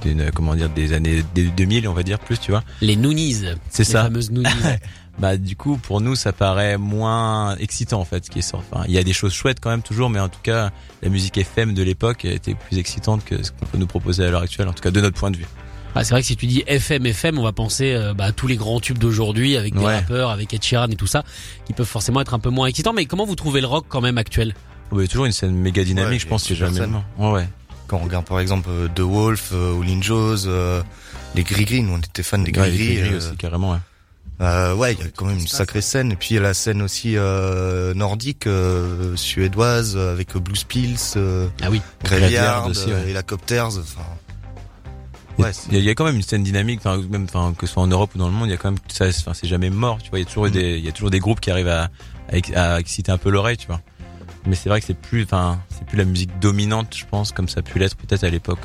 d'une- 0.02 0.30
comment 0.32 0.54
dire 0.54 0.70
des 0.70 0.92
années 0.94 1.22
des 1.34 1.44
2000 1.48 1.86
on 1.86 1.92
va 1.92 2.02
dire 2.02 2.18
plus 2.18 2.38
tu 2.40 2.50
vois. 2.50 2.64
Les 2.80 2.96
Noonies. 2.96 3.42
C'est 3.68 3.84
les 3.86 3.92
ça. 3.92 4.02
fameuses 4.04 4.30
Noonies. 4.30 4.48
Bah 5.18 5.36
du 5.36 5.54
coup 5.54 5.76
pour 5.78 6.00
nous 6.00 6.16
ça 6.16 6.32
paraît 6.32 6.76
moins 6.76 7.56
excitant 7.56 8.00
en 8.00 8.04
fait 8.04 8.24
ce 8.24 8.30
qui 8.30 8.40
est 8.40 8.42
sorti. 8.42 8.66
Enfin, 8.72 8.84
il 8.88 8.92
y 8.94 8.98
a 8.98 9.04
des 9.04 9.12
choses 9.12 9.32
chouettes 9.32 9.60
quand 9.60 9.70
même 9.70 9.82
toujours 9.82 10.10
mais 10.10 10.18
en 10.18 10.28
tout 10.28 10.40
cas 10.42 10.70
la 11.02 11.08
musique 11.08 11.38
FM 11.38 11.72
de 11.72 11.82
l'époque 11.84 12.24
était 12.24 12.54
plus 12.54 12.78
excitante 12.78 13.24
que 13.24 13.40
ce 13.42 13.52
qu'on 13.52 13.66
peut 13.66 13.78
nous 13.78 13.86
proposer 13.86 14.24
à 14.24 14.30
l'heure 14.30 14.42
actuelle 14.42 14.66
en 14.68 14.72
tout 14.72 14.82
cas 14.82 14.90
de 14.90 15.00
notre 15.00 15.16
point 15.18 15.30
de 15.30 15.36
vue. 15.36 15.46
Bah, 15.94 16.02
c'est 16.02 16.10
vrai 16.10 16.22
que 16.22 16.26
si 16.26 16.34
tu 16.34 16.46
dis 16.46 16.64
FM, 16.66 17.06
FM, 17.06 17.38
on 17.38 17.44
va 17.44 17.52
penser 17.52 17.92
euh, 17.94 18.14
bah, 18.14 18.24
à 18.24 18.32
tous 18.32 18.48
les 18.48 18.56
grands 18.56 18.80
tubes 18.80 18.98
d'aujourd'hui 18.98 19.56
avec 19.56 19.74
des 19.74 19.80
Ouais. 19.84 19.94
rappeurs, 19.94 20.30
avec 20.30 20.52
Ed 20.52 20.60
Sheeran 20.64 20.88
et 20.90 20.96
tout 20.96 21.06
ça, 21.06 21.22
qui 21.66 21.72
peuvent 21.72 21.86
forcément 21.86 22.20
être 22.20 22.34
un 22.34 22.40
peu 22.40 22.50
moins 22.50 22.66
excitants. 22.66 22.92
Mais 22.92 23.04
comment 23.06 23.24
vous 23.24 23.36
trouvez 23.36 23.60
le 23.60 23.68
rock 23.68 23.84
quand 23.88 24.00
même 24.00 24.18
actuel? 24.18 24.56
Il 24.92 25.00
y 25.00 25.04
a 25.04 25.06
toujours 25.06 25.26
une 25.26 25.30
scène 25.30 25.54
méga 25.54 25.84
dynamique 25.84 26.10
Ouais, 26.14 26.18
je 26.18 26.26
pense 26.26 26.46
plusieurs 26.46 26.74
jamais 26.74 26.92
Ouais 27.16 27.30
ouais. 27.30 27.48
Quand 27.86 27.98
on 27.98 28.04
regarde 28.06 28.26
par 28.26 28.40
exemple 28.40 28.68
euh, 28.70 28.88
The 28.92 29.00
Wolf, 29.02 29.50
euh, 29.52 29.72
ou 29.72 29.84
Jones, 30.02 30.36
euh, 30.46 30.82
les 31.36 31.44
Gris 31.44 31.64
Gris, 31.64 31.82
nous 31.84 31.92
on 31.94 31.98
était 31.98 32.24
fans 32.24 32.38
des 32.38 32.46
Ouais, 32.46 32.70
Gris 32.70 32.78
les 32.78 32.94
Gris. 32.96 33.08
gris 33.10 33.14
aussi 33.14 33.36
carrément 33.36 33.70
ouais. 33.70 33.78
Euh, 34.40 34.74
ouais, 34.74 34.94
il 34.94 34.98
y 34.98 35.02
a 35.02 35.10
quand 35.14 35.26
même 35.26 35.38
une 35.38 35.46
sacrée 35.46 35.80
scène. 35.80 36.10
Et 36.12 36.16
puis 36.16 36.30
il 36.30 36.34
y 36.34 36.38
a 36.38 36.42
la 36.42 36.54
scène 36.54 36.82
aussi 36.82 37.16
euh, 37.16 37.94
nordique, 37.94 38.46
euh, 38.46 39.14
suédoise, 39.16 39.94
euh, 39.96 40.12
avec 40.12 40.36
Blue 40.36 40.56
Spills, 40.56 40.96
euh, 41.16 41.48
Ah 41.62 41.68
oui. 41.70 41.80
Graveyard, 42.02 42.66
aussi, 42.66 42.90
euh, 42.90 43.04
ouais. 43.04 43.10
Helicopters. 43.10 43.66
Enfin, 43.78 44.00
Il 45.38 45.42
y 45.42 45.44
a- 45.44 45.46
ouais, 45.48 45.52
il 45.68 45.72
y, 45.74 45.76
a- 45.76 45.78
il 45.80 45.84
y 45.84 45.90
a 45.90 45.94
quand 45.94 46.04
même 46.04 46.16
une 46.16 46.22
scène 46.22 46.42
dynamique, 46.42 46.80
enfin 46.84 47.00
même, 47.08 47.24
enfin 47.32 47.54
que 47.56 47.66
ce 47.66 47.72
soit 47.74 47.82
en 47.82 47.86
Europe 47.86 48.10
ou 48.14 48.18
dans 48.18 48.28
le 48.28 48.34
monde, 48.34 48.48
il 48.48 48.50
y 48.50 48.54
a 48.54 48.56
quand 48.56 48.70
même 48.72 48.80
ça, 48.88 49.06
enfin 49.08 49.34
c'est 49.34 49.48
jamais 49.48 49.70
mort, 49.70 49.98
tu 50.02 50.10
vois. 50.10 50.18
Il 50.18 50.22
y 50.22 50.24
a 50.24 50.28
toujours 50.28 50.44
Mhm. 50.46 50.50
des, 50.52 50.78
il 50.78 50.84
y 50.84 50.88
a 50.88 50.92
toujours 50.92 51.10
des 51.10 51.20
groupes 51.20 51.40
qui 51.40 51.50
arrivent 51.50 51.68
à, 51.68 51.90
à, 52.56 52.74
à 52.74 52.80
exciter 52.80 53.12
un 53.12 53.18
peu 53.18 53.30
l'oreille, 53.30 53.56
tu 53.56 53.66
vois. 53.68 53.80
Mais 54.46 54.56
c'est 54.56 54.68
vrai 54.68 54.80
que 54.80 54.86
c'est 54.86 54.98
plus, 54.98 55.22
enfin 55.24 55.60
c'est 55.70 55.86
plus 55.86 55.96
la 55.96 56.04
musique 56.04 56.38
dominante, 56.40 56.94
je 56.96 57.04
pense, 57.08 57.30
comme 57.32 57.48
ça 57.48 57.60
a 57.60 57.62
pu 57.62 57.78
l'être 57.78 57.96
peut-être 57.96 58.24
à 58.24 58.30
l'époque. 58.30 58.60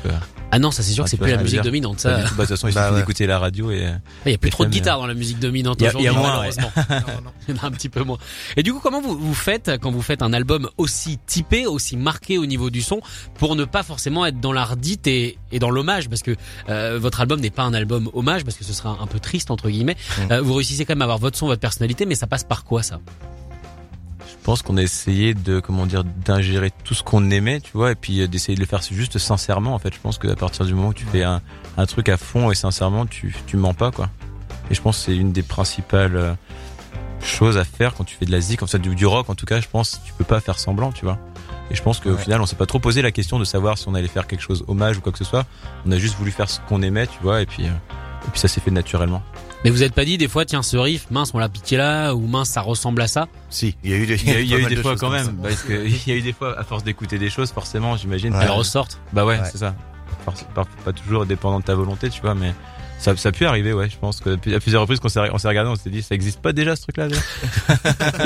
Ah 0.52 0.58
non, 0.58 0.70
ça 0.70 0.82
c'est 0.82 0.92
sûr 0.92 1.02
Ah, 1.02 1.04
que 1.04 1.10
c'est 1.10 1.16
tu 1.16 1.22
plus 1.22 1.30
la 1.32 1.36
musique 1.38 1.52
dire, 1.56 1.62
dominante. 1.64 2.00
Ça, 2.00 2.22
tout. 2.22 2.34
Bah, 2.34 2.42
de 2.44 2.48
toute 2.48 2.48
façon, 2.48 2.68
il 2.68 2.74
Bah 2.74 2.82
suffit 2.82 2.94
ouais. 2.94 3.00
d'écouter 3.00 3.26
la 3.26 3.38
radio 3.38 3.70
et. 3.70 3.88
il 4.26 4.32
y 4.32 4.34
a 4.34 4.38
plus 4.38 4.50
trop 4.50 4.64
de 4.64 4.70
guitare 4.70 4.98
dans 4.98 5.06
la 5.06 5.14
musique 5.14 5.38
dominante 5.38 5.76
Il 5.80 5.84
y 5.84 5.86
a- 5.86 5.92
il 5.98 6.04
y 6.04 6.08
aujourd'hui, 6.08 6.08
a 6.08 6.12
moins, 6.12 6.40
ouais. 6.40 6.50
malheureusement. 6.56 6.72
Il 7.48 7.54
y 7.54 7.58
en 7.58 7.62
a 7.62 7.66
un 7.66 7.70
petit 7.70 7.88
peu 7.88 8.02
moins. 8.02 8.18
Et 8.56 8.62
du 8.62 8.72
coup, 8.72 8.80
comment 8.80 9.00
vous, 9.00 9.16
vous 9.16 9.34
faites 9.34 9.70
quand 9.80 9.90
vous 9.90 10.02
faites 10.02 10.22
un 10.22 10.32
album 10.32 10.68
aussi 10.76 11.18
typé, 11.26 11.66
aussi 11.66 11.96
marqué 11.96 12.38
au 12.38 12.46
niveau 12.46 12.70
du 12.70 12.82
son, 12.82 13.00
pour 13.38 13.56
ne 13.56 13.64
pas 13.64 13.82
forcément 13.82 14.26
être 14.26 14.40
dans 14.40 14.52
l'ardite 14.52 15.06
et, 15.06 15.38
et 15.52 15.58
dans 15.58 15.70
l'hommage, 15.70 16.08
parce 16.08 16.22
que 16.22 16.34
euh, 16.68 16.98
votre 17.00 17.20
album 17.20 17.40
n'est 17.40 17.50
pas 17.50 17.62
un 17.62 17.74
album 17.74 18.10
hommage, 18.12 18.44
parce 18.44 18.56
que 18.56 18.64
ce 18.64 18.72
sera 18.72 18.98
un 19.00 19.06
peu 19.06 19.20
triste 19.20 19.50
entre 19.50 19.68
guillemets. 19.70 19.96
Mm. 20.28 20.32
Euh, 20.32 20.40
vous 20.42 20.54
réussissez 20.54 20.84
quand 20.84 20.92
même 20.94 21.02
à 21.02 21.04
avoir 21.04 21.18
votre 21.18 21.38
son, 21.38 21.46
votre 21.46 21.60
personnalité, 21.60 22.06
mais 22.06 22.14
ça 22.14 22.26
passe 22.26 22.44
par 22.44 22.64
quoi 22.64 22.82
ça? 22.82 22.98
Pense 24.44 24.62
qu'on 24.62 24.76
a 24.76 24.82
essayé 24.82 25.34
de, 25.34 25.60
comment 25.60 25.86
dire, 25.86 26.04
d'ingérer 26.04 26.70
tout 26.84 26.94
ce 26.94 27.02
qu'on 27.02 27.30
aimait, 27.30 27.60
tu 27.60 27.70
vois, 27.74 27.92
et 27.92 27.94
puis 27.94 28.20
euh, 28.20 28.26
d'essayer 28.28 28.54
de 28.54 28.60
le 28.60 28.66
faire 28.66 28.82
juste 28.82 29.18
sincèrement. 29.18 29.74
En 29.74 29.78
fait, 29.78 29.94
je 29.94 30.00
pense 30.00 30.18
qu'à 30.18 30.34
partir 30.36 30.64
du 30.66 30.74
moment 30.74 30.88
où 30.88 30.94
tu 30.94 31.04
fais 31.06 31.22
un, 31.22 31.40
un 31.76 31.86
truc 31.86 32.08
à 32.08 32.16
fond 32.16 32.50
et 32.50 32.54
sincèrement, 32.54 33.06
tu, 33.06 33.34
tu 33.46 33.56
mens 33.56 33.74
pas, 33.74 33.90
quoi. 33.90 34.08
Et 34.70 34.74
je 34.74 34.80
pense 34.82 34.98
que 34.98 35.04
c'est 35.06 35.16
une 35.16 35.32
des 35.32 35.42
principales 35.42 36.16
euh, 36.16 36.32
choses 37.22 37.58
à 37.58 37.64
faire 37.64 37.94
quand 37.94 38.04
tu 38.04 38.16
fais 38.16 38.24
de 38.24 38.30
la 38.32 38.40
zik, 38.40 38.58
comme 38.60 38.68
ça, 38.68 38.78
du, 38.78 38.94
du 38.94 39.06
rock, 39.06 39.28
en 39.30 39.34
tout 39.34 39.46
cas, 39.46 39.60
je 39.60 39.68
pense, 39.68 40.00
tu 40.04 40.12
peux 40.14 40.24
pas 40.24 40.40
faire 40.40 40.58
semblant, 40.58 40.92
tu 40.92 41.04
vois. 41.04 41.18
Et 41.70 41.74
je 41.76 41.82
pense 41.82 42.00
qu'au 42.00 42.10
Ouais. 42.10 42.18
final, 42.18 42.40
on 42.40 42.46
s'est 42.46 42.56
pas 42.56 42.66
trop 42.66 42.78
posé 42.80 43.00
la 43.02 43.12
question 43.12 43.38
de 43.38 43.44
savoir 43.44 43.78
si 43.78 43.86
on 43.88 43.94
allait 43.94 44.08
faire 44.08 44.26
quelque 44.26 44.40
chose 44.42 44.64
hommage 44.66 44.98
ou 44.98 45.00
quoi 45.00 45.12
que 45.12 45.18
ce 45.18 45.24
soit. 45.24 45.44
On 45.86 45.92
a 45.92 45.98
juste 45.98 46.16
voulu 46.16 46.30
faire 46.32 46.48
ce 46.50 46.58
qu'on 46.68 46.82
aimait, 46.82 47.06
tu 47.06 47.18
vois, 47.22 47.42
et 47.42 47.46
puis, 47.46 47.64
euh, 47.66 47.70
et 48.26 48.30
puis 48.30 48.40
ça 48.40 48.48
s'est 48.48 48.60
fait 48.60 48.70
naturellement. 48.70 49.22
Mais 49.64 49.70
vous 49.70 49.82
êtes 49.82 49.92
pas 49.94 50.04
dit 50.04 50.16
des 50.16 50.28
fois, 50.28 50.44
tiens, 50.46 50.62
ce 50.62 50.76
riff, 50.76 51.10
mince, 51.10 51.32
on 51.34 51.38
l'a 51.38 51.48
piqué 51.48 51.76
là, 51.76 52.14
ou 52.14 52.26
mince, 52.26 52.48
ça 52.48 52.60
ressemble 52.62 53.02
à 53.02 53.08
ça 53.08 53.28
si, 53.50 53.76
il 53.84 53.90
y 53.90 53.94
a 53.94 53.96
eu 53.98 54.06
des, 54.06 54.14
Il 54.24 54.30
y 54.30 54.34
a, 54.36 54.40
il 54.40 54.48
y 54.48 54.54
a 54.54 54.56
pas 54.56 54.58
eu 54.58 54.62
mal 54.62 54.70
des 54.70 54.76
de 54.76 54.82
fois 54.82 54.96
quand 54.96 55.10
même, 55.10 55.36
parce 55.42 55.62
que 55.62 55.86
il 55.86 56.08
y 56.08 56.12
a 56.12 56.14
eu 56.16 56.22
des 56.22 56.32
fois, 56.32 56.58
à 56.58 56.64
force 56.64 56.82
d'écouter 56.84 57.18
des 57.18 57.28
choses, 57.30 57.50
forcément, 57.52 57.96
j'imagine. 57.96 58.32
Ouais. 58.34 58.40
Elles 58.42 58.50
ressortent. 58.50 58.98
Bah 59.12 59.24
ouais, 59.24 59.38
Ouais. 59.38 59.48
c'est 59.50 59.58
ça. 59.58 59.74
Pas 60.54 60.92
toujours 60.92 61.26
dépendant 61.26 61.60
de 61.60 61.64
ta 61.64 61.74
volonté, 61.74 62.10
tu 62.10 62.20
vois, 62.20 62.34
mais 62.34 62.54
ça, 63.00 63.16
ça 63.16 63.30
a 63.30 63.32
pu 63.32 63.46
arriver, 63.46 63.72
ouais. 63.72 63.88
Je 63.90 63.96
pense 63.98 64.20
que 64.20 64.30
à 64.54 64.60
plusieurs 64.60 64.82
reprises 64.82 65.00
qu'on 65.00 65.08
s'est 65.08 65.20
on 65.32 65.38
s'est 65.38 65.48
regardé, 65.48 65.70
on 65.70 65.76
s'est 65.76 65.90
dit, 65.90 66.02
ça 66.02 66.14
existe 66.14 66.40
pas 66.40 66.52
déjà 66.52 66.76
ce 66.76 66.82
truc-là. 66.82 67.08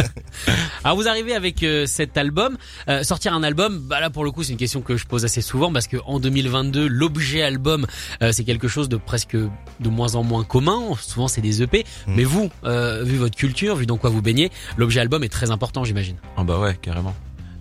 Alors 0.85 0.97
vous 0.97 1.09
arrivez 1.09 1.35
avec 1.35 1.63
euh, 1.63 1.87
cet 1.87 2.17
album, 2.19 2.57
Euh, 2.89 3.03
sortir 3.03 3.33
un 3.35 3.43
album, 3.43 3.79
bah 3.79 4.01
là 4.01 4.11
pour 4.11 4.25
le 4.25 4.31
coup 4.31 4.43
c'est 4.43 4.53
une 4.53 4.59
question 4.59 4.83
que 4.83 4.97
je 4.97 5.07
pose 5.07 5.25
assez 5.25 5.41
souvent 5.41 5.73
parce 5.73 5.87
que 5.87 5.97
en 6.07 6.21
2022 6.21 6.87
l'objet 6.87 7.43
album 7.43 7.87
euh, 8.23 8.33
c'est 8.33 8.45
quelque 8.45 8.69
chose 8.69 8.89
de 8.89 8.97
presque 8.97 9.37
de 9.37 9.89
moins 9.89 10.15
en 10.17 10.23
moins 10.23 10.45
commun. 10.45 10.81
Souvent 11.01 11.29
c'est 11.29 11.41
des 11.41 11.63
EP, 11.63 11.85
Mm. 12.07 12.15
mais 12.17 12.25
vous, 12.25 12.51
euh, 12.65 13.03
vu 13.05 13.17
votre 13.17 13.37
culture, 13.37 13.77
vu 13.77 13.87
dans 13.87 13.97
quoi 13.97 14.11
vous 14.11 14.23
baignez, 14.23 14.51
l'objet 14.77 15.01
album 15.01 15.23
est 15.25 15.29
très 15.29 15.51
important 15.51 15.85
j'imagine. 15.85 16.17
Ah 16.37 16.45
bah 16.45 16.59
ouais, 16.59 16.77
carrément. 16.83 17.15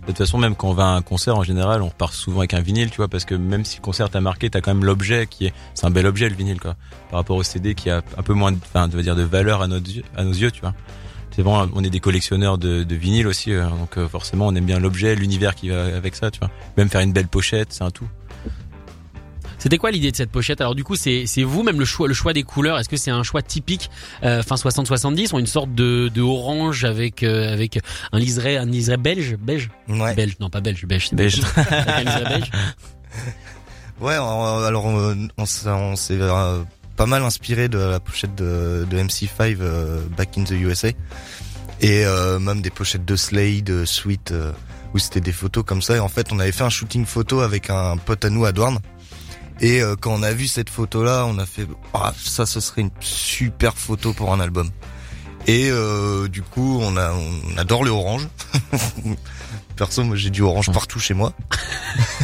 De 0.04 0.08
toute 0.08 0.18
façon, 0.18 0.36
même 0.36 0.54
quand 0.54 0.68
on 0.68 0.74
va 0.74 0.84
à 0.84 0.96
un 0.96 1.00
concert, 1.02 1.34
en 1.36 1.42
général, 1.42 1.80
on 1.80 1.88
repart 1.88 2.12
souvent 2.12 2.40
avec 2.40 2.52
un 2.52 2.60
vinyle, 2.60 2.90
tu 2.90 2.98
vois, 2.98 3.08
parce 3.08 3.24
que 3.24 3.34
même 3.34 3.64
si 3.64 3.78
le 3.78 3.82
concert 3.82 4.10
t'a 4.10 4.20
marqué, 4.20 4.50
t'as 4.50 4.60
quand 4.60 4.74
même 4.74 4.84
l'objet 4.84 5.26
qui 5.26 5.46
est, 5.46 5.54
c'est 5.72 5.86
un 5.86 5.90
bel 5.90 6.06
objet 6.06 6.28
le 6.28 6.34
vinyle, 6.34 6.60
quoi, 6.60 6.76
par 7.10 7.20
rapport 7.20 7.36
au 7.36 7.42
CD 7.42 7.74
qui 7.74 7.88
a 7.88 8.02
un 8.18 8.22
peu 8.22 8.34
moins, 8.34 8.52
de, 8.52 8.58
enfin, 8.62 8.86
de 8.86 9.22
valeur 9.22 9.62
à, 9.62 9.66
notre, 9.66 9.90
yeux- 9.90 10.04
à 10.14 10.24
nos 10.24 10.32
yeux, 10.32 10.50
tu 10.50 10.60
vois. 10.60 10.74
C'est 11.30 11.40
vraiment, 11.42 11.66
on 11.74 11.82
est 11.82 11.90
des 11.90 12.00
collectionneurs 12.00 12.58
de, 12.58 12.84
de 12.84 12.94
vinyle 12.94 13.26
aussi, 13.26 13.52
euh, 13.52 13.66
donc 13.70 13.96
euh, 13.96 14.06
forcément, 14.06 14.46
on 14.46 14.54
aime 14.54 14.66
bien 14.66 14.78
l'objet, 14.78 15.14
l'univers 15.16 15.54
qui 15.54 15.70
va 15.70 15.84
avec 15.96 16.14
ça, 16.16 16.30
tu 16.30 16.38
vois. 16.38 16.50
Même 16.76 16.90
faire 16.90 17.00
une 17.00 17.12
belle 17.14 17.26
pochette, 17.28 17.72
c'est 17.72 17.82
un 17.82 17.90
tout. 17.90 18.06
C'était 19.64 19.78
quoi 19.78 19.90
l'idée 19.90 20.10
de 20.10 20.16
cette 20.16 20.30
pochette? 20.30 20.60
Alors 20.60 20.74
du 20.74 20.84
coup 20.84 20.94
c'est 20.94 21.24
c'est 21.26 21.42
vous 21.42 21.62
même 21.62 21.78
le 21.78 21.86
choix 21.86 22.06
le 22.06 22.12
choix 22.12 22.34
des 22.34 22.42
couleurs. 22.42 22.78
Est-ce 22.78 22.88
que 22.90 22.98
c'est 22.98 23.10
un 23.10 23.22
choix 23.22 23.40
typique 23.40 23.90
euh, 24.22 24.42
fin 24.42 24.56
60-70 24.56 25.34
ou 25.34 25.38
une 25.38 25.46
sorte 25.46 25.74
de, 25.74 26.10
de 26.14 26.20
orange 26.20 26.84
avec 26.84 27.22
euh, 27.22 27.50
avec 27.50 27.80
un 28.12 28.18
liseré 28.18 28.58
un 28.58 28.66
liseré 28.66 28.98
belge 28.98 29.36
belge? 29.36 29.70
Ouais. 29.88 30.14
belge 30.14 30.36
non 30.38 30.50
pas 30.50 30.60
belge 30.60 30.84
belge 30.84 31.08
Belge. 31.12 31.40
Un 31.56 32.28
belge. 32.28 32.50
Ouais, 34.00 34.14
alors 34.14 34.84
on, 34.84 35.46
s'est- 35.46 35.68
on 35.70 35.96
s'est 35.96 36.18
euh, 36.20 36.62
pas 36.96 37.06
mal 37.06 37.22
inspiré 37.22 37.68
de 37.68 37.78
la 37.78 38.00
pochette 38.00 38.34
de, 38.34 38.86
de 38.90 38.98
MC5 38.98 39.56
euh, 39.60 40.00
Back 40.16 40.36
in 40.36 40.44
the 40.44 40.50
USA 40.50 40.88
et 41.80 42.04
euh, 42.04 42.38
même 42.38 42.60
des 42.60 42.70
pochettes 42.70 43.04
de 43.04 43.16
Slade, 43.16 43.70
euh, 43.70 43.86
Sweet, 43.86 44.34
où 44.94 44.98
c'était 44.98 45.20
des 45.20 45.32
photos 45.32 45.64
comme 45.64 45.80
ça. 45.80 45.96
Et 45.96 46.00
en 46.00 46.08
fait, 46.08 46.32
on 46.32 46.38
avait 46.40 46.52
fait 46.52 46.64
un 46.64 46.70
shooting 46.70 47.06
photo 47.06 47.40
avec 47.40 47.70
un 47.70 47.96
pote 47.96 48.24
à 48.24 48.30
nous 48.30 48.44
à 48.44 48.52
Douarn. 48.52 48.78
Et 49.60 49.80
euh, 49.80 49.96
quand 49.98 50.12
on 50.12 50.22
a 50.22 50.32
vu 50.32 50.46
cette 50.46 50.70
photo-là, 50.70 51.26
on 51.26 51.38
a 51.38 51.46
fait 51.46 51.66
ah, 51.94 52.12
ça, 52.16 52.46
ce 52.46 52.60
serait 52.60 52.82
une 52.82 52.90
super 53.00 53.76
photo 53.76 54.12
pour 54.12 54.32
un 54.32 54.40
album. 54.40 54.70
Et 55.46 55.68
euh, 55.70 56.28
du 56.28 56.42
coup, 56.42 56.78
on 56.80 56.96
a, 56.96 57.12
on 57.12 57.58
adore 57.58 57.84
le 57.84 57.90
orange. 57.90 58.28
Perso, 59.76 60.04
moi 60.04 60.16
j'ai 60.16 60.30
du 60.30 60.42
orange 60.42 60.70
partout 60.72 61.00
chez 61.00 61.14
moi. 61.14 61.32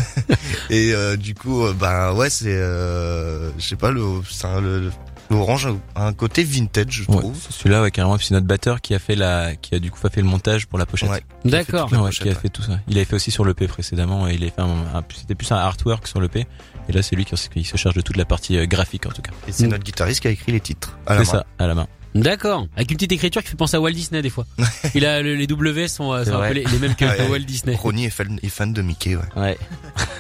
et 0.71 0.93
euh, 0.95 1.17
du 1.17 1.35
coup, 1.35 1.65
euh, 1.65 1.73
bah 1.73 2.13
ouais, 2.15 2.31
c'est, 2.31 2.57
je 2.57 3.51
sais 3.59 3.77
pas, 3.77 3.91
le, 3.91 4.23
le, 4.61 4.91
le- 5.31 5.37
l'orange 5.37 5.69
a 5.95 6.07
un 6.07 6.13
côté 6.13 6.43
vintage, 6.45 6.91
je 7.07 7.11
Ouais, 7.11 7.19
trouve. 7.19 7.37
celui-là, 7.51 7.83
ouais, 7.83 7.91
carrément. 7.91 8.19
C'est 8.19 8.35
notre 8.35 8.47
batteur 8.47 8.81
qui 8.81 8.95
a 8.95 8.99
fait 8.99 9.15
la, 9.17 9.55
qui 9.57 9.75
a 9.75 9.79
du 9.79 9.91
coup 9.91 9.99
fait 9.99 10.17
le 10.21 10.27
montage 10.27 10.67
pour 10.67 10.79
la 10.79 10.87
pochette. 10.87 11.09
Ouais. 11.11 11.23
D'accord. 11.45 11.91
Ouais, 11.93 12.11
qui 12.11 12.29
a 12.29 12.35
fait 12.35 12.49
tout 12.49 12.63
ça. 12.63 12.79
Il 12.89 12.97
avait 12.97 13.05
fait 13.05 13.15
aussi 13.17 13.31
sur 13.31 13.45
l'EP 13.45 13.67
précédemment 13.69 14.29
et 14.29 14.35
il 14.35 14.43
avait 14.43 14.51
fait 14.53 14.63
un, 14.63 14.69
un- 14.99 15.05
c'était 15.17 15.35
plus 15.35 15.51
un 15.53 15.57
artwork 15.57 16.07
sur 16.07 16.21
l'EP. 16.21 16.47
Et 16.89 16.93
là, 16.93 17.03
c'est 17.03 17.15
lui 17.17 17.25
qui, 17.25 17.37
qui 17.37 17.65
se 17.65 17.77
charge 17.77 17.95
de 17.95 18.01
toute 18.01 18.17
la 18.17 18.25
partie 18.25 18.57
euh, 18.59 18.67
graphique 18.67 19.07
en 19.07 19.11
tout 19.11 19.23
cas. 19.23 19.31
Et 19.47 19.53
c'est 19.53 19.67
Mm. 19.67 19.71
notre 19.71 19.85
guitariste 19.85 20.21
qui 20.21 20.29
a 20.29 20.31
écrit 20.31 20.51
les 20.53 20.61
titres. 20.61 20.99
à 21.07 21.15
la 21.15 21.25
C'est 21.25 21.33
main. 21.35 21.39
ça, 21.41 21.47
à 21.59 21.67
la 21.69 21.75
main. 21.75 21.87
D'accord. 22.15 22.67
Avec 22.75 22.91
une 22.91 22.97
petite 22.97 23.13
écriture 23.13 23.43
qui 23.43 23.49
fait 23.51 23.57
penser 23.57 23.77
à 23.77 23.81
Walt 23.81 23.93
Disney 23.93 24.21
des 24.23 24.31
fois. 24.31 24.45
Il 24.95 25.07
a 25.07 25.23
le- 25.23 25.35
les 25.37 25.47
W 25.47 25.87
sont, 25.89 26.13
euh, 26.13 26.25
sont 26.25 26.35
un 26.41 26.49
peu 26.49 26.55
les, 26.55 26.65
les 26.65 26.79
mêmes 26.79 26.95
que 26.97 27.05
Ouais. 27.21 27.29
Walt 27.29 27.39
Disney. 27.41 27.77
Ronnie 27.77 28.07
est 28.07 28.11
fan, 28.11 28.39
est 28.43 28.49
fan 28.49 28.73
de 28.73 28.83
Mickey, 28.83 29.15
ouais. 29.17 29.23
Ouais. 29.37 29.59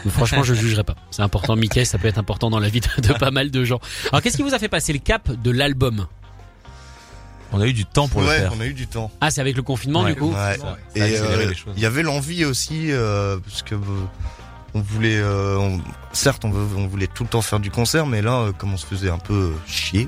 Mais 0.04 0.10
franchement, 0.10 0.42
je 0.44 0.54
jugerai 0.54 0.84
pas. 0.84 0.94
C'est 1.10 1.22
important. 1.22 1.56
Mickey, 1.56 1.84
ça 1.84 1.98
peut 1.98 2.06
être 2.08 2.18
important 2.18 2.48
dans 2.50 2.60
la 2.60 2.68
vie 2.68 2.80
de, 2.80 3.08
de 3.08 3.12
pas 3.14 3.30
mal 3.32 3.50
de 3.50 3.64
gens. 3.64 3.80
Alors, 4.12 4.22
qu'est-ce 4.22 4.36
qui 4.36 4.42
vous 4.44 4.54
a 4.54 4.58
fait 4.58 4.68
passer 4.68 4.92
le 4.92 5.00
cap 5.00 5.30
de 5.30 5.50
l'album? 5.50 6.06
On 7.52 7.60
a 7.60 7.66
eu 7.66 7.72
du 7.72 7.84
temps 7.84 8.06
pour 8.06 8.20
ouais, 8.22 8.28
le 8.36 8.42
faire. 8.42 8.52
on 8.56 8.60
a 8.60 8.66
eu 8.66 8.74
du 8.74 8.86
temps. 8.86 9.10
Ah, 9.20 9.30
c'est 9.32 9.40
avec 9.40 9.56
le 9.56 9.62
confinement 9.64 10.02
Ouais. 10.02 10.12
du 10.14 10.20
coup? 10.20 10.28
Ouais. 10.30 10.56
Ça 10.58 10.68
a 10.68 10.78
Et 10.98 11.02
accéléré 11.02 11.46
euh, 11.46 11.52
il 11.76 11.82
y 11.82 11.86
avait 11.86 12.02
l'envie 12.04 12.44
aussi, 12.44 12.92
euh, 12.92 13.38
parce 13.44 13.62
que 13.62 13.74
euh, 13.74 13.78
on 14.74 14.80
voulait, 14.80 15.18
euh, 15.18 15.56
on- 15.58 15.80
certes, 16.12 16.44
on, 16.44 16.50
veut- 16.50 16.76
on 16.76 16.86
voulait 16.86 17.08
tout 17.08 17.24
le 17.24 17.28
temps 17.28 17.42
faire 17.42 17.58
du 17.58 17.72
concert, 17.72 18.06
mais 18.06 18.22
là, 18.22 18.34
euh, 18.38 18.52
comme 18.52 18.72
on 18.72 18.76
se 18.76 18.86
faisait 18.86 19.10
un 19.10 19.18
peu 19.18 19.34
euh, 19.34 19.52
chier, 19.66 20.06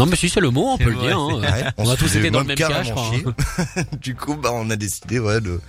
Non, 0.00 0.06
mais 0.10 0.16
si 0.16 0.28
c'est 0.28 0.40
le 0.40 0.50
mot, 0.50 0.66
on 0.70 0.78
peut 0.78 0.90
le 0.90 0.96
dire. 0.96 1.18
hein. 1.18 1.40
ouais, 1.40 1.64
On 1.76 1.88
a 1.88 1.96
tous 1.96 2.14
été 2.16 2.30
dans 2.30 2.40
le 2.40 2.46
même 2.46 2.56
cas, 2.56 2.82
je 2.82 2.90
crois. 2.90 3.10
hein. 3.76 3.82
du 4.00 4.14
coup, 4.14 4.34
bah, 4.36 4.50
on 4.52 4.68
a 4.70 4.76
décidé, 4.76 5.18
ouais, 5.18 5.40
de, 5.40 5.60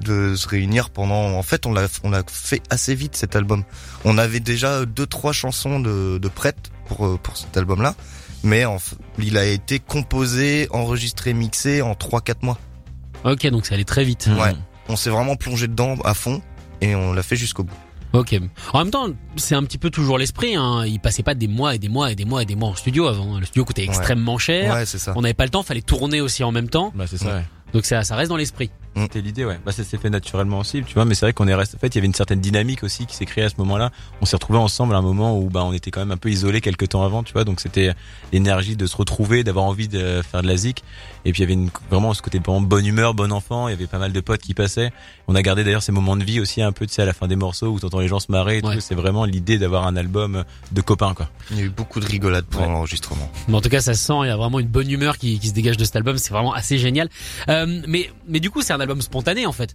de 0.00 0.34
se 0.36 0.48
réunir 0.48 0.90
pendant. 0.90 1.36
En 1.36 1.42
fait, 1.42 1.66
on 1.66 1.72
l'a, 1.72 1.86
on 2.02 2.10
l'a 2.10 2.22
fait 2.26 2.62
assez 2.70 2.94
vite 2.94 3.16
cet 3.16 3.36
album. 3.36 3.62
On 4.04 4.18
avait 4.18 4.40
déjà 4.40 4.84
deux, 4.86 5.06
trois 5.06 5.32
chansons 5.32 5.80
de, 5.80 6.18
de 6.18 6.28
prêtes 6.28 6.70
pour 6.86 7.06
euh, 7.06 7.18
pour 7.22 7.36
cet 7.36 7.56
album-là, 7.56 7.94
mais 8.42 8.64
en 8.64 8.78
il 9.18 9.36
a 9.38 9.44
été 9.46 9.78
composé, 9.78 10.68
enregistré, 10.70 11.32
mixé 11.34 11.80
en 11.82 11.94
trois, 11.94 12.20
quatre 12.20 12.42
mois. 12.42 12.58
Ok, 13.24 13.46
donc 13.48 13.64
ça 13.66 13.74
allait 13.74 13.84
très 13.84 14.04
vite. 14.04 14.28
Ouais. 14.38 14.54
On 14.88 14.96
s'est 14.96 15.08
vraiment 15.10 15.36
plongé 15.36 15.66
dedans 15.66 15.94
à 16.04 16.12
fond 16.12 16.42
et 16.82 16.94
on 16.94 17.12
l'a 17.14 17.22
fait 17.22 17.36
jusqu'au 17.36 17.62
bout. 17.64 17.74
Ok. 18.14 18.40
En 18.72 18.78
même 18.78 18.90
temps, 18.90 19.08
c'est 19.36 19.54
un 19.54 19.62
petit 19.64 19.78
peu 19.78 19.90
toujours 19.90 20.18
l'esprit. 20.18 20.54
Hein. 20.54 20.84
Il 20.86 21.00
passait 21.00 21.22
pas 21.22 21.34
des 21.34 21.48
mois 21.48 21.74
et 21.74 21.78
des 21.78 21.88
mois 21.88 22.12
et 22.12 22.14
des 22.14 22.24
mois 22.24 22.42
et 22.42 22.46
des 22.46 22.54
mois 22.54 22.68
en 22.68 22.74
studio 22.74 23.06
avant. 23.06 23.38
Le 23.38 23.44
studio 23.44 23.64
coûtait 23.64 23.84
extrêmement 23.84 24.38
cher. 24.38 24.72
Ouais, 24.72 24.86
c'est 24.86 24.98
ça. 24.98 25.12
On 25.16 25.22
n'avait 25.22 25.34
pas 25.34 25.44
le 25.44 25.50
temps, 25.50 25.62
fallait 25.62 25.82
tourner 25.82 26.20
aussi 26.20 26.44
en 26.44 26.52
même 26.52 26.68
temps. 26.68 26.92
Bah, 26.94 27.06
c'est 27.06 27.18
ça, 27.18 27.34
ouais. 27.34 27.44
Donc 27.74 27.84
ça, 27.84 28.02
ça 28.04 28.16
reste 28.16 28.30
dans 28.30 28.36
l'esprit. 28.36 28.70
C'était 28.96 29.20
l'idée, 29.20 29.44
ouais. 29.44 29.58
Bah, 29.66 29.72
ça 29.72 29.82
s'est 29.82 29.98
fait 29.98 30.08
naturellement 30.08 30.60
aussi, 30.60 30.84
tu 30.84 30.94
vois. 30.94 31.04
Mais 31.04 31.16
c'est 31.16 31.26
vrai 31.26 31.32
qu'on 31.32 31.48
est 31.48 31.54
resté. 31.54 31.76
En 31.76 31.80
fait, 31.80 31.88
il 31.88 31.94
y 31.96 31.98
avait 31.98 32.06
une 32.06 32.14
certaine 32.14 32.40
dynamique 32.40 32.84
aussi 32.84 33.06
qui 33.06 33.16
s'est 33.16 33.26
créée 33.26 33.42
à 33.42 33.48
ce 33.48 33.56
moment-là. 33.58 33.90
On 34.20 34.24
s'est 34.24 34.36
retrouvés 34.36 34.60
ensemble 34.60 34.94
à 34.94 34.98
un 34.98 35.02
moment 35.02 35.36
où, 35.36 35.50
bah, 35.50 35.64
on 35.64 35.72
était 35.72 35.90
quand 35.90 35.98
même 35.98 36.12
un 36.12 36.16
peu 36.16 36.30
isolés 36.30 36.60
quelques 36.60 36.90
temps 36.90 37.02
avant, 37.02 37.24
tu 37.24 37.32
vois. 37.32 37.42
Donc 37.42 37.58
c'était 37.60 37.92
l'énergie 38.32 38.76
de 38.76 38.86
se 38.86 38.96
retrouver, 38.96 39.42
d'avoir 39.42 39.64
envie 39.64 39.88
de 39.88 40.22
faire 40.22 40.42
de 40.42 40.46
la 40.46 40.56
zik. 40.56 40.84
Et 41.24 41.32
puis 41.32 41.40
il 41.40 41.42
y 41.42 41.44
avait 41.46 41.54
une, 41.54 41.70
vraiment 41.90 42.14
ce 42.14 42.22
côté 42.22 42.38
vraiment 42.38 42.60
bonne 42.60 42.86
humeur, 42.86 43.14
bon 43.14 43.32
enfant. 43.32 43.66
Il 43.66 43.72
y 43.72 43.74
avait 43.74 43.88
pas 43.88 43.98
mal 43.98 44.12
de 44.12 44.20
potes 44.20 44.42
qui 44.42 44.54
passaient. 44.54 44.92
On 45.26 45.34
a 45.34 45.42
gardé 45.42 45.64
d'ailleurs 45.64 45.82
ces 45.82 45.90
moments 45.90 46.16
de 46.16 46.22
vie 46.22 46.38
aussi 46.38 46.62
un 46.62 46.70
peu, 46.70 46.86
tu 46.86 46.94
sais, 46.94 47.02
à 47.02 47.06
la 47.06 47.14
fin 47.14 47.26
des 47.26 47.34
morceaux 47.36 47.66
où 47.70 47.80
t'entends 47.80 47.98
les 47.98 48.06
gens 48.08 48.20
se 48.20 48.30
marrer. 48.30 48.58
Et 48.58 48.64
Ouais. 48.64 48.76
tout. 48.76 48.80
C'est 48.80 48.94
vraiment 48.94 49.24
l'idée 49.24 49.58
d'avoir 49.58 49.88
un 49.88 49.96
album 49.96 50.44
de 50.70 50.80
copains, 50.82 51.14
quoi. 51.14 51.28
Il 51.50 51.56
y 51.58 51.62
a 51.62 51.64
eu 51.64 51.68
beaucoup 51.70 51.98
de 51.98 52.06
rigolades 52.06 52.44
pour 52.44 52.60
Ouais. 52.60 52.68
l'enregistrement. 52.68 53.28
Mais 53.48 53.54
en 53.56 53.60
tout 53.60 53.70
cas, 53.70 53.80
ça 53.80 53.94
se 53.94 54.04
sent. 54.04 54.14
Il 54.22 54.26
y 54.28 54.30
a 54.30 54.36
vraiment 54.36 54.60
une 54.60 54.68
bonne 54.68 54.88
humeur 54.88 55.18
qui, 55.18 55.40
qui 55.40 55.48
se 55.48 55.54
dégage 55.54 55.76
de 55.78 55.84
cet 55.84 55.96
album. 55.96 56.16
C'est 56.16 56.32
vraiment 56.32 56.52
assez 56.54 56.78
génial. 56.78 57.08
Euh, 57.48 57.63
mais, 57.66 58.10
mais 58.28 58.40
du 58.40 58.50
coup, 58.50 58.62
c'est 58.62 58.72
un 58.72 58.80
album 58.80 59.00
spontané 59.02 59.46
en 59.46 59.52
fait. 59.52 59.74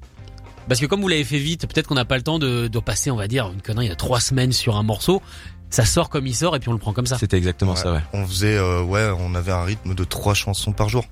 Parce 0.68 0.80
que 0.80 0.86
comme 0.86 1.02
vous 1.02 1.08
l'avez 1.08 1.24
fait 1.24 1.40
vite, 1.40 1.66
peut-être 1.68 1.88
qu'on 1.88 1.96
n'a 1.96 2.06
pas 2.06 2.18
le 2.18 2.24
temps 2.24 2.38
de, 2.40 2.68
de 2.68 2.80
passer, 2.80 3.10
on 3.12 3.16
va 3.16 3.28
dire, 3.28 3.50
une 3.52 3.62
connerie, 3.62 3.86
il 3.88 3.90
y 3.90 3.92
a 3.92 3.96
trois 3.96 4.20
semaines 4.20 4.52
sur 4.52 4.76
un 4.78 4.84
morceau. 4.84 5.22
Ça 5.72 5.86
sort 5.86 6.10
comme 6.10 6.26
il 6.28 6.36
sort 6.36 6.56
et 6.56 6.60
puis 6.60 6.70
on 6.70 6.74
le 6.74 6.80
prend 6.80 6.94
comme 6.94 7.06
ça. 7.08 7.18
C'était 7.18 7.38
exactement 7.38 7.74
Ouais. 7.74 7.78
ça, 7.78 7.94
ouais. 7.94 8.02
On 8.14 8.26
faisait, 8.26 8.56
euh, 8.58 8.82
ouais, 8.84 9.08
on 9.20 9.36
avait 9.36 9.52
un 9.52 9.64
rythme 9.64 9.94
de 9.96 10.04
trois 10.04 10.34
chansons 10.34 10.72
par 10.72 10.90
jour. 10.90 11.06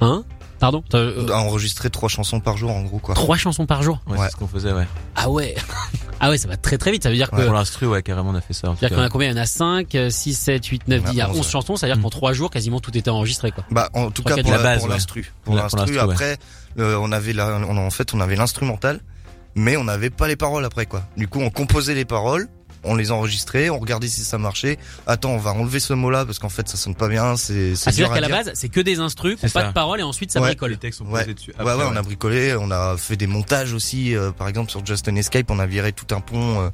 Hein? 0.00 0.24
Pardon 0.58 0.82
Euh, 0.94 1.28
enregistrer 1.32 1.88
trois 1.90 2.08
chansons 2.08 2.40
par 2.40 2.56
jour, 2.56 2.70
en 2.70 2.82
gros, 2.82 2.98
quoi. 2.98 3.14
Trois 3.14 3.36
chansons 3.36 3.66
par 3.66 3.82
jour 3.82 4.00
Ouais, 4.06 4.18
Ouais. 4.18 4.26
c'est 4.26 4.32
ce 4.32 4.36
qu'on 4.36 4.48
faisait, 4.48 4.72
ouais. 4.72 4.86
Ah 5.14 5.30
ouais 5.30 5.54
Ah 6.20 6.30
ouais, 6.30 6.38
ça 6.38 6.48
va 6.48 6.56
très 6.56 6.78
très 6.78 6.90
vite. 6.90 7.04
Ça 7.04 7.10
veut 7.10 7.14
dire 7.14 7.30
que 7.30 7.40
Pour 7.44 7.54
l'instru, 7.54 7.86
ouais, 7.86 8.02
carrément, 8.02 8.30
on 8.30 8.34
a 8.34 8.40
fait 8.40 8.52
ça. 8.52 8.74
C'est-à-dire 8.78 8.96
qu'on 8.98 9.04
a 9.04 9.08
combien? 9.08 9.28
Il 9.28 9.36
y 9.36 9.38
en 9.38 9.42
a 9.42 9.46
5, 9.46 9.96
6, 10.10 10.34
7, 10.34 10.66
8, 10.66 10.88
9, 10.88 11.00
On 11.00 11.04
a 11.06 11.10
10, 11.10 11.14
il 11.14 11.18
y 11.18 11.20
a 11.20 11.28
11, 11.30 11.36
11 11.38 11.44
ouais. 11.46 11.52
chansons, 11.52 11.76
c'est-à-dire 11.76 11.98
Mm. 11.98 12.02
qu'en 12.02 12.10
3 12.10 12.32
jours, 12.32 12.50
quasiment 12.50 12.80
tout 12.80 12.96
était 12.98 13.08
enregistré, 13.10 13.52
quoi. 13.52 13.62
Bah, 13.70 13.88
en 13.94 14.10
tout 14.10 14.22
Trois, 14.22 14.34
cas, 14.36 14.42
pour 14.42 14.50
la 14.50 14.56
la, 14.56 14.62
base, 14.64 14.78
pour 14.80 14.88
ouais. 14.88 14.94
l'instru. 14.94 15.32
Pour 15.44 15.54
l'instru, 15.54 15.78
l'instru, 15.80 15.96
ouais. 15.96 16.02
après, 16.02 16.36
euh, 16.80 16.98
on 17.00 17.12
avait 17.12 17.32
la, 17.32 17.56
on, 17.68 17.76
en 17.76 17.90
fait, 17.90 18.12
on 18.14 18.20
avait 18.20 18.34
l'instrumental, 18.34 19.00
mais 19.54 19.76
on 19.76 19.84
n'avait 19.84 20.10
pas 20.10 20.26
les 20.26 20.34
paroles 20.36 20.64
après, 20.64 20.86
quoi. 20.86 21.04
Du 21.16 21.28
coup, 21.28 21.40
on 21.40 21.50
composait 21.50 21.94
les 21.94 22.04
paroles, 22.04 22.48
on 22.84 22.94
les 22.94 23.10
enregistrait, 23.10 23.70
on 23.70 23.78
regardait 23.78 24.08
si 24.08 24.22
ça 24.24 24.38
marchait. 24.38 24.78
Attends, 25.06 25.30
on 25.30 25.38
va 25.38 25.52
enlever 25.52 25.80
ce 25.80 25.92
mot-là 25.92 26.24
parce 26.24 26.38
qu'en 26.38 26.48
fait, 26.48 26.68
ça 26.68 26.76
sonne 26.76 26.94
pas 26.94 27.08
bien, 27.08 27.36
c'est, 27.36 27.74
c'est 27.74 27.88
Ah, 27.88 27.92
dur 27.92 28.06
c'est-à-dire 28.06 28.12
à 28.12 28.14
qu'à 28.14 28.20
la 28.20 28.26
dire. 28.28 28.36
base, 28.46 28.50
c'est 28.54 28.68
que 28.68 28.80
des 28.80 28.98
instrus, 29.00 29.38
pas 29.40 29.48
ça. 29.48 29.64
de 29.68 29.72
paroles 29.72 30.00
et 30.00 30.04
ensuite 30.04 30.30
ça 30.32 30.40
Ouais. 30.40 30.48
bricole. 30.48 30.70
Les 30.70 30.76
textes 30.76 30.98
sont 30.98 31.06
Ouais. 31.06 31.20
posés 31.22 31.34
dessus. 31.34 31.50
Ouais, 31.50 31.56
après, 31.70 31.74
ouais, 31.76 31.90
on 31.92 31.96
a 31.96 32.02
bricolé, 32.02 32.54
on 32.58 32.70
a 32.70 32.96
fait 32.96 33.16
des 33.16 33.26
montages 33.26 33.72
aussi. 33.72 34.14
euh, 34.16 34.30
par 34.30 34.48
exemple, 34.48 34.70
sur 34.70 34.84
Just 34.86 35.08
an 35.08 35.16
Escape, 35.16 35.50
on 35.50 35.58
a 35.58 35.66
viré 35.66 35.92
tout 35.92 36.14
un 36.14 36.20
pont 36.20 36.60
euh, 36.60 36.68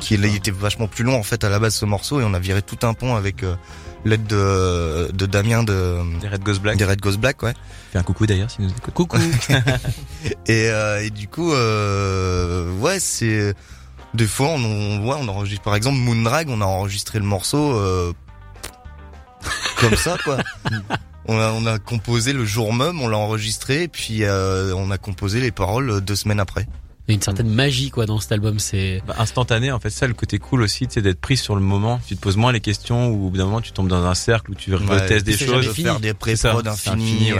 qui 0.00 0.14
était 0.14 0.50
vachement 0.50 0.86
plus 0.88 1.04
long 1.04 1.16
en 1.16 1.22
fait 1.22 1.42
à 1.44 1.48
la 1.48 1.58
base 1.58 1.74
ce 1.74 1.84
morceau 1.84 2.20
et 2.20 2.24
on 2.24 2.34
a 2.34 2.38
viré 2.38 2.62
tout 2.62 2.78
un 2.86 2.94
pont 2.94 3.16
avec 3.16 3.42
euh, 3.42 3.54
l'aide 4.04 4.26
de, 4.26 5.10
de 5.12 5.26
Damien 5.26 5.62
de 5.62 5.98
Des 6.20 6.28
Red 6.28 6.42
Ghost 6.42 6.60
Black. 6.62 6.76
des 6.76 6.84
Red 6.84 7.00
Ghost 7.00 7.18
Black, 7.18 7.42
ouais. 7.42 7.54
Fais 7.92 7.98
un 7.98 8.02
coucou 8.02 8.26
d'ailleurs 8.26 8.50
si 8.50 8.62
nous 8.62 8.70
écoute. 8.70 8.94
Coucou. 8.94 9.18
Et, 10.46 10.68
euh, 10.70 11.02
et 11.04 11.10
du 11.10 11.28
coup, 11.28 11.52
euh, 11.52 12.70
ouais, 12.78 13.00
c'est 13.00 13.54
des 14.14 14.26
fois 14.26 14.48
on, 14.48 14.64
on, 14.64 15.06
ouais, 15.08 15.16
on 15.20 15.28
enregistre 15.28 15.62
par 15.62 15.74
exemple 15.74 15.98
Moondrag, 15.98 16.48
on 16.48 16.60
a 16.60 16.64
enregistré 16.64 17.18
le 17.18 17.24
morceau 17.24 17.74
euh, 17.76 18.12
comme 19.78 19.96
ça 19.96 20.16
quoi. 20.24 20.38
On 21.26 21.38
a, 21.38 21.52
on 21.52 21.64
a 21.66 21.78
composé 21.78 22.32
le 22.32 22.44
jour 22.44 22.72
même, 22.74 23.00
on 23.00 23.06
l'a 23.06 23.18
enregistré, 23.18 23.86
puis 23.86 24.24
euh, 24.24 24.74
on 24.74 24.90
a 24.90 24.98
composé 24.98 25.40
les 25.40 25.52
paroles 25.52 26.00
deux 26.00 26.16
semaines 26.16 26.40
après. 26.40 26.66
Il 27.06 27.10
y 27.10 27.12
a 27.12 27.14
une 27.14 27.22
certaine 27.22 27.48
magie, 27.48 27.90
quoi, 27.90 28.06
dans 28.06 28.18
cet 28.18 28.32
album. 28.32 28.58
C'est 28.58 29.02
Bah, 29.06 29.14
instantané, 29.18 29.70
en 29.70 29.78
fait, 29.78 29.90
ça, 29.90 30.08
le 30.08 30.14
côté 30.14 30.38
cool 30.38 30.62
aussi, 30.62 30.88
tu 30.88 30.94
sais, 30.94 31.02
d'être 31.02 31.20
pris 31.20 31.36
sur 31.36 31.54
le 31.54 31.60
moment. 31.60 32.00
Tu 32.08 32.16
te 32.16 32.20
poses 32.20 32.36
moins 32.36 32.50
les 32.52 32.60
questions 32.60 33.08
ou 33.08 33.26
au 33.26 33.30
bout 33.30 33.36
d'un 33.36 33.44
moment, 33.44 33.60
tu 33.60 33.70
tombes 33.70 33.86
dans 33.86 34.04
un 34.04 34.14
cercle 34.14 34.52
où 34.52 34.54
tu 34.54 34.74
retestes 34.74 35.24
des 35.26 35.36
c'est 35.36 35.46
choses. 35.46 35.68
faire 35.72 36.00
des 36.00 36.14
C'est 36.24 36.36
ça, 36.36 36.48
pré-prod 36.50 36.74
c'est 36.76 36.90
infinis. 36.90 37.32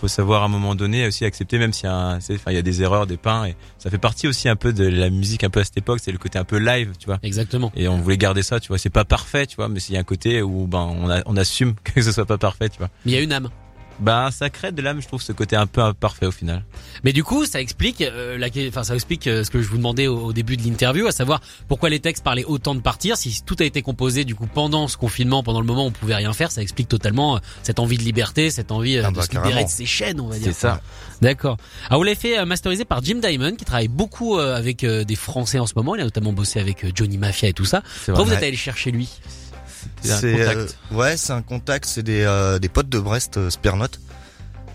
Faut 0.00 0.08
savoir 0.08 0.42
à 0.42 0.46
un 0.46 0.48
moment 0.48 0.74
donné 0.74 1.06
aussi 1.06 1.24
accepter, 1.24 1.58
même 1.58 1.72
s'il 1.72 1.84
y 1.86 1.88
a, 1.88 1.94
un- 1.94 2.16
enfin, 2.18 2.50
il 2.50 2.54
y 2.54 2.58
a 2.58 2.62
des 2.62 2.82
erreurs, 2.82 3.06
des 3.06 3.16
pains, 3.16 3.46
et 3.46 3.54
ça 3.78 3.90
fait 3.90 3.98
partie 3.98 4.26
aussi 4.28 4.48
un 4.48 4.56
peu 4.56 4.72
de 4.72 4.84
la 4.84 5.08
musique 5.10 5.44
un 5.44 5.50
peu 5.50 5.60
à 5.60 5.64
cette 5.64 5.76
époque. 5.78 6.00
C'est 6.02 6.12
le 6.12 6.18
côté 6.18 6.38
un 6.38 6.44
peu 6.44 6.58
live, 6.58 6.92
tu 6.98 7.06
vois. 7.06 7.18
exactement. 7.22 7.72
Et 7.74 7.88
on 7.88 7.98
voulait 7.98 8.18
garder 8.18 8.42
ça, 8.42 8.60
tu 8.60 8.68
vois. 8.68 8.78
C'est 8.78 8.90
pas 8.90 9.04
parfait, 9.04 9.46
tu 9.46 9.56
vois, 9.56 9.68
mais 9.68 9.80
s'il 9.80 9.94
y 9.94 9.96
a 9.96 10.00
un 10.00 10.04
côté 10.04 10.42
où 10.42 10.66
ben 10.66 10.80
on, 11.00 11.08
a, 11.10 11.22
on 11.26 11.36
assume 11.36 11.74
que 11.84 12.02
ce 12.02 12.12
soit 12.12 12.26
pas 12.26 12.38
parfait, 12.38 12.68
tu 12.68 12.78
vois. 12.78 12.90
Mais 13.06 13.12
il 13.12 13.14
y 13.14 13.18
a 13.18 13.22
une 13.22 13.32
âme. 13.32 13.48
Bah 14.00 14.30
ça 14.32 14.50
crée 14.50 14.72
de 14.72 14.82
l'âme, 14.82 15.00
je 15.00 15.06
trouve, 15.06 15.22
ce 15.22 15.32
côté 15.32 15.56
un 15.56 15.66
peu 15.66 15.80
imparfait 15.80 16.26
au 16.26 16.32
final. 16.32 16.64
Mais 17.04 17.12
du 17.12 17.22
coup, 17.22 17.46
ça 17.46 17.60
explique, 17.60 18.00
euh, 18.00 18.36
la, 18.36 18.48
enfin, 18.68 18.82
ça 18.82 18.94
explique 18.94 19.26
euh, 19.26 19.44
ce 19.44 19.50
que 19.50 19.62
je 19.62 19.68
vous 19.68 19.76
demandais 19.76 20.06
au, 20.08 20.18
au 20.18 20.32
début 20.32 20.56
de 20.56 20.62
l'interview, 20.62 21.06
à 21.06 21.12
savoir 21.12 21.40
pourquoi 21.68 21.90
les 21.90 22.00
textes 22.00 22.24
parlaient 22.24 22.44
autant 22.44 22.74
de 22.74 22.80
partir. 22.80 23.16
Si 23.16 23.42
tout 23.44 23.56
a 23.60 23.64
été 23.64 23.82
composé 23.82 24.24
du 24.24 24.34
coup 24.34 24.48
pendant 24.52 24.88
ce 24.88 24.96
confinement, 24.96 25.42
pendant 25.42 25.60
le 25.60 25.66
moment 25.66 25.84
où 25.84 25.88
on 25.88 25.92
pouvait 25.92 26.16
rien 26.16 26.32
faire, 26.32 26.50
ça 26.50 26.60
explique 26.62 26.88
totalement 26.88 27.36
euh, 27.36 27.40
cette 27.62 27.78
envie 27.78 27.96
de 27.98 28.02
liberté, 28.02 28.50
cette 28.50 28.72
envie 28.72 28.96
euh, 28.96 29.02
Ah 29.06 29.10
de 29.10 29.16
bah, 29.16 29.22
se 29.22 29.30
libérer 29.30 29.64
de 29.64 29.68
ses 29.68 29.86
chaînes, 29.86 30.20
on 30.20 30.28
va 30.28 30.38
dire. 30.38 30.46
C'est 30.46 30.52
ça. 30.60 30.80
D'accord. 31.22 31.56
Alors 31.88 32.00
vous 32.00 32.04
l'avez 32.04 32.16
fait 32.16 32.38
euh, 32.38 32.44
masteriser 32.44 32.84
par 32.84 33.02
Jim 33.02 33.20
Diamond, 33.22 33.54
qui 33.54 33.64
travaille 33.64 33.88
beaucoup 33.88 34.38
euh, 34.38 34.56
avec 34.56 34.82
euh, 34.84 35.04
des 35.04 35.16
Français 35.16 35.58
en 35.58 35.66
ce 35.66 35.74
moment. 35.76 35.94
Il 35.94 36.00
a 36.00 36.04
notamment 36.04 36.32
bossé 36.32 36.58
avec 36.58 36.84
euh, 36.84 36.90
Johnny 36.94 37.16
Mafia 37.16 37.48
et 37.48 37.52
tout 37.52 37.64
ça. 37.64 37.82
C'est 38.04 38.12
Pourquoi 38.12 38.24
vous 38.24 38.32
êtes 38.32 38.42
allé 38.42 38.56
chercher 38.56 38.90
lui? 38.90 39.08
C'est 40.02 40.12
un 40.12 40.16
C'est 40.18 40.32
contact. 40.32 40.76
euh, 40.92 40.96
ouais, 40.96 41.16
c'est 41.16 41.32
un 41.32 41.42
contact, 41.42 41.84
c'est 41.86 42.02
des 42.02 42.22
euh, 42.22 42.58
des 42.58 42.68
potes 42.68 42.88
de 42.88 42.98
Brest, 42.98 43.36
euh, 43.36 43.50
Spernote, 43.50 44.00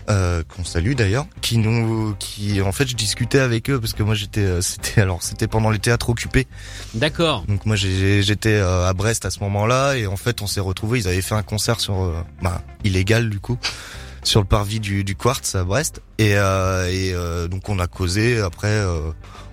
euh, 0.08 0.42
qu'on 0.48 0.64
salue 0.64 0.94
d'ailleurs, 0.94 1.26
qui 1.40 1.58
nous, 1.58 2.14
qui 2.18 2.60
en 2.62 2.72
fait, 2.72 2.86
je 2.88 2.96
discutais 2.96 3.38
avec 3.38 3.70
eux 3.70 3.78
parce 3.78 3.92
que 3.92 4.02
moi 4.02 4.14
j'étais, 4.14 4.40
euh, 4.40 4.60
c'était 4.60 5.00
alors 5.02 5.22
c'était 5.22 5.46
pendant 5.46 5.70
les 5.70 5.78
théâtres 5.78 6.08
occupés, 6.10 6.46
D'accord. 6.94 7.44
donc 7.46 7.66
moi 7.66 7.76
j'étais 7.76 8.54
euh, 8.54 8.88
à 8.88 8.92
Brest 8.92 9.24
à 9.24 9.30
ce 9.30 9.40
moment-là 9.40 9.94
et 9.94 10.06
en 10.06 10.16
fait 10.16 10.42
on 10.42 10.46
s'est 10.46 10.60
retrouvés, 10.60 10.98
ils 11.00 11.08
avaient 11.08 11.22
fait 11.22 11.34
un 11.36 11.42
concert 11.42 11.80
sur, 11.80 12.24
bah 12.42 12.62
illégal 12.84 13.30
du 13.30 13.38
coup, 13.40 13.58
sur 14.24 14.40
le 14.40 14.46
parvis 14.46 14.80
du, 14.80 15.04
du 15.04 15.14
Quartz 15.14 15.54
à 15.54 15.64
Brest 15.64 16.02
et 16.18 16.36
euh, 16.36 16.88
et 16.90 17.12
euh, 17.14 17.46
donc 17.48 17.68
on 17.68 17.78
a 17.78 17.86
causé 17.86 18.40
après. 18.40 18.68
Euh, 18.68 19.12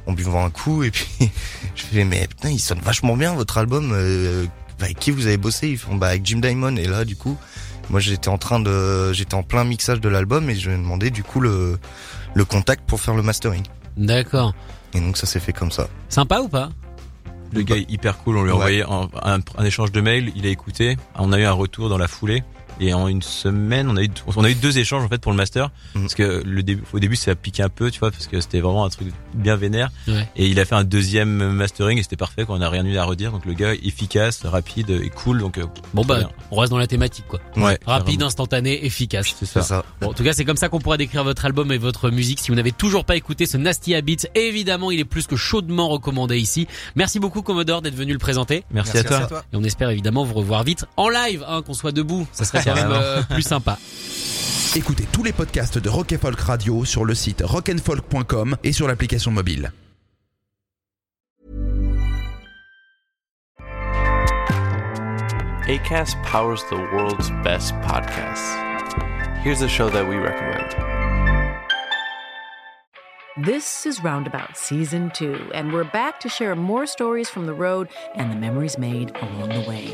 en 0.10 0.14
buvant 0.14 0.46
un 0.46 0.50
coup 0.50 0.84
et 0.84 0.90
puis 0.90 1.06
je 1.76 1.84
fais 1.84 2.06
mais 2.06 2.28
putain 2.28 2.50
il 2.50 2.60
sonne 2.62 2.80
vachement 2.80 3.18
bien 3.18 3.34
votre 3.34 3.58
album 3.58 3.92
euh, 3.94 4.46
bah, 4.80 4.86
avec 4.86 5.00
qui 5.00 5.12
vous 5.12 5.28
avez 5.28 5.38
bossé 5.38 5.70
ils 5.70 5.78
font 5.78 5.96
bah 5.96 6.08
avec 6.08 6.26
Jim 6.26 6.40
Diamond 6.40 6.76
et 6.76 6.86
là 6.88 7.04
du 7.06 7.16
coup 7.16 7.38
moi 7.90 8.00
j'étais 8.00 8.28
en 8.30 8.38
train 8.38 8.60
de 8.60 9.12
j'étais 9.14 9.34
en 9.36 9.44
plein 9.44 9.64
mixage 9.64 10.02
de 10.02 10.10
l'album 10.10 10.50
et 10.50 10.56
je 10.56 10.68
lui 10.70 10.76
ai 10.76 10.78
demandé 10.78 11.10
du 11.10 11.24
coup 11.24 11.40
le 11.40 11.80
le 12.34 12.46
contact 12.46 12.84
pour 12.88 13.00
faire 13.02 13.16
le 13.16 13.24
mastering 13.24 13.64
D'accord. 13.98 14.54
Et 14.94 15.00
donc 15.00 15.18
ça 15.18 15.26
s'est 15.26 15.40
fait 15.40 15.54
comme 15.54 15.72
ça. 15.72 15.88
Sympa 16.08 16.40
ou 16.42 16.48
pas? 16.48 16.70
Le 17.52 17.64
gars 17.64 17.78
est 17.78 17.90
hyper 17.90 18.18
cool, 18.20 18.38
on 18.38 18.44
lui 18.44 18.52
a 18.52 18.54
Ouais. 18.54 18.84
envoyé 18.84 18.84
un, 18.84 19.10
un- 19.24 19.40
un 19.58 19.66
échange 19.66 19.92
de 19.92 20.02
mails, 20.02 20.32
il 20.36 20.46
a 20.46 20.50
écouté, 20.50 20.98
on 21.16 21.32
a 21.34 21.40
eu 21.40 21.44
un 21.46 21.52
retour 21.54 21.90
dans 21.90 21.98
la 21.98 22.08
foulée. 22.08 22.44
Et 22.80 22.94
en 22.94 23.08
une 23.08 23.22
semaine, 23.22 23.90
on 23.90 23.98
a 23.98 24.04
eu 24.04 24.10
on 24.36 24.44
a 24.44 24.50
eu 24.50 24.56
deux 24.56 24.78
échanges 24.78 25.04
en 25.04 25.08
fait 25.10 25.20
pour 25.20 25.32
le 25.32 25.38
master 25.38 25.70
Mhm. 25.96 26.02
parce 26.02 26.16
que 26.16 26.44
le 26.46 26.64
début 26.64 26.84
au 26.94 27.00
début 27.00 27.16
ça 27.16 27.32
a 27.32 27.36
piqué 27.36 27.64
un 27.64 27.70
peu, 27.70 27.90
tu 27.92 28.00
vois, 28.00 28.12
parce 28.12 28.28
que 28.28 28.40
c'était 28.42 28.60
vraiment 28.60 28.86
un 28.86 28.90
truc 28.90 29.08
bien 29.34 29.56
vénère. 29.56 29.90
Ouais. 30.08 30.28
Et 30.36 30.48
il 30.48 30.60
a 30.60 30.66
fait 30.66 30.76
un 30.76 30.84
deuxième 30.84 31.52
mastering 31.52 31.98
et 31.98 32.04
c'était 32.04 32.16
parfait, 32.18 32.46
quoi. 32.46 32.56
On 32.58 32.62
a 32.62 32.70
rien 32.70 32.86
eu 32.86 32.98
à 32.98 33.04
redire. 33.04 33.32
Donc 33.32 33.46
le 33.46 33.54
gars 33.54 33.74
efficace, 33.74 34.46
rapide 34.46 34.90
et 34.90 35.10
cool. 35.10 35.40
Donc 35.40 35.58
euh, 35.58 35.66
Bon 35.94 36.04
bah, 36.06 36.20
bien. 36.20 36.30
on 36.52 36.58
reste 36.60 36.72
dans 36.72 36.78
la 36.78 36.88
thématique 36.88 37.26
quoi. 37.28 37.40
ouais, 37.56 37.80
Rapide, 37.86 38.22
instantané, 38.24 38.86
efficace. 38.86 39.34
c'est 39.40 39.46
ça. 39.62 39.84
Bon, 40.02 40.10
en 40.10 40.14
tout 40.14 40.24
cas, 40.24 40.34
c'est 40.34 40.46
comme 40.46 40.58
ça 40.58 40.70
qu'on 40.70 40.80
pourra 40.80 40.98
décrire 40.98 41.24
votre 41.24 41.46
album 41.46 41.72
et 41.72 41.78
votre 41.78 42.10
musique. 42.10 42.40
Si 42.40 42.50
vous 42.50 42.56
n'avez 42.56 42.72
toujours 42.72 43.06
pas 43.06 43.16
écouté 43.16 43.46
ce 43.46 43.58
Nasty 43.58 43.96
Habits, 43.96 44.28
évidemment, 44.36 44.92
il 44.92 45.00
est 45.00 45.06
plus 45.06 45.28
que 45.28 45.36
chaudement 45.36 45.88
recommandé 45.90 46.38
ici. 46.38 46.68
Merci 46.96 47.20
beaucoup, 47.20 47.42
Commodore, 47.42 47.82
d'être 47.82 47.96
venu 47.96 48.14
le 48.14 48.20
présenter. 48.20 48.64
Merci, 48.72 48.98
à 48.98 49.04
toi. 49.04 49.44
Et 49.52 49.56
on 49.56 49.64
espère 49.64 49.90
évidemment 49.90 50.24
vous 50.24 50.34
revoir 50.36 50.64
vite 50.64 50.86
en 50.98 51.10
live, 51.10 51.44
hein, 51.48 51.62
qu'on 51.66 51.74
soit 51.74 51.92
debout. 51.92 52.28
Ça 52.32 52.46
serait 52.46 52.62
quand 52.68 52.76
même 52.76 52.92
euh, 52.92 53.24
plus 53.24 53.44
sympa. 53.44 53.78
Écoutez 54.76 55.08
tous 55.12 55.24
les 55.24 55.34
podcasts 55.34 55.78
de 55.78 55.90
Rock 55.90 56.16
Folk 56.22 56.40
Radio 56.40 56.86
sur 56.86 57.06
le 57.06 57.16
site 57.16 57.42
rockandfolk.com 57.44 58.58
et 58.64 58.74
sur 58.74 58.88
l'application 58.88 59.32
mobile. 59.32 59.72
ACAST 65.68 66.16
powers 66.24 66.64
the 66.70 66.78
world's 66.94 67.30
best 67.44 67.74
podcasts. 67.82 68.56
Here's 69.44 69.62
a 69.62 69.68
show 69.68 69.90
that 69.90 70.08
we 70.08 70.16
recommend. 70.16 70.76
This 73.46 73.86
is 73.86 74.02
Roundabout 74.02 74.58
Season 74.58 75.12
2, 75.14 75.52
and 75.54 75.72
we're 75.72 75.84
back 75.84 76.20
to 76.22 76.30
share 76.30 76.56
more 76.56 76.86
stories 76.86 77.30
from 77.30 77.46
the 77.46 77.54
road 77.54 77.90
and 78.16 78.32
the 78.32 78.36
memories 78.36 78.78
made 78.78 79.16
along 79.18 79.50
the 79.50 79.70
way. 79.70 79.94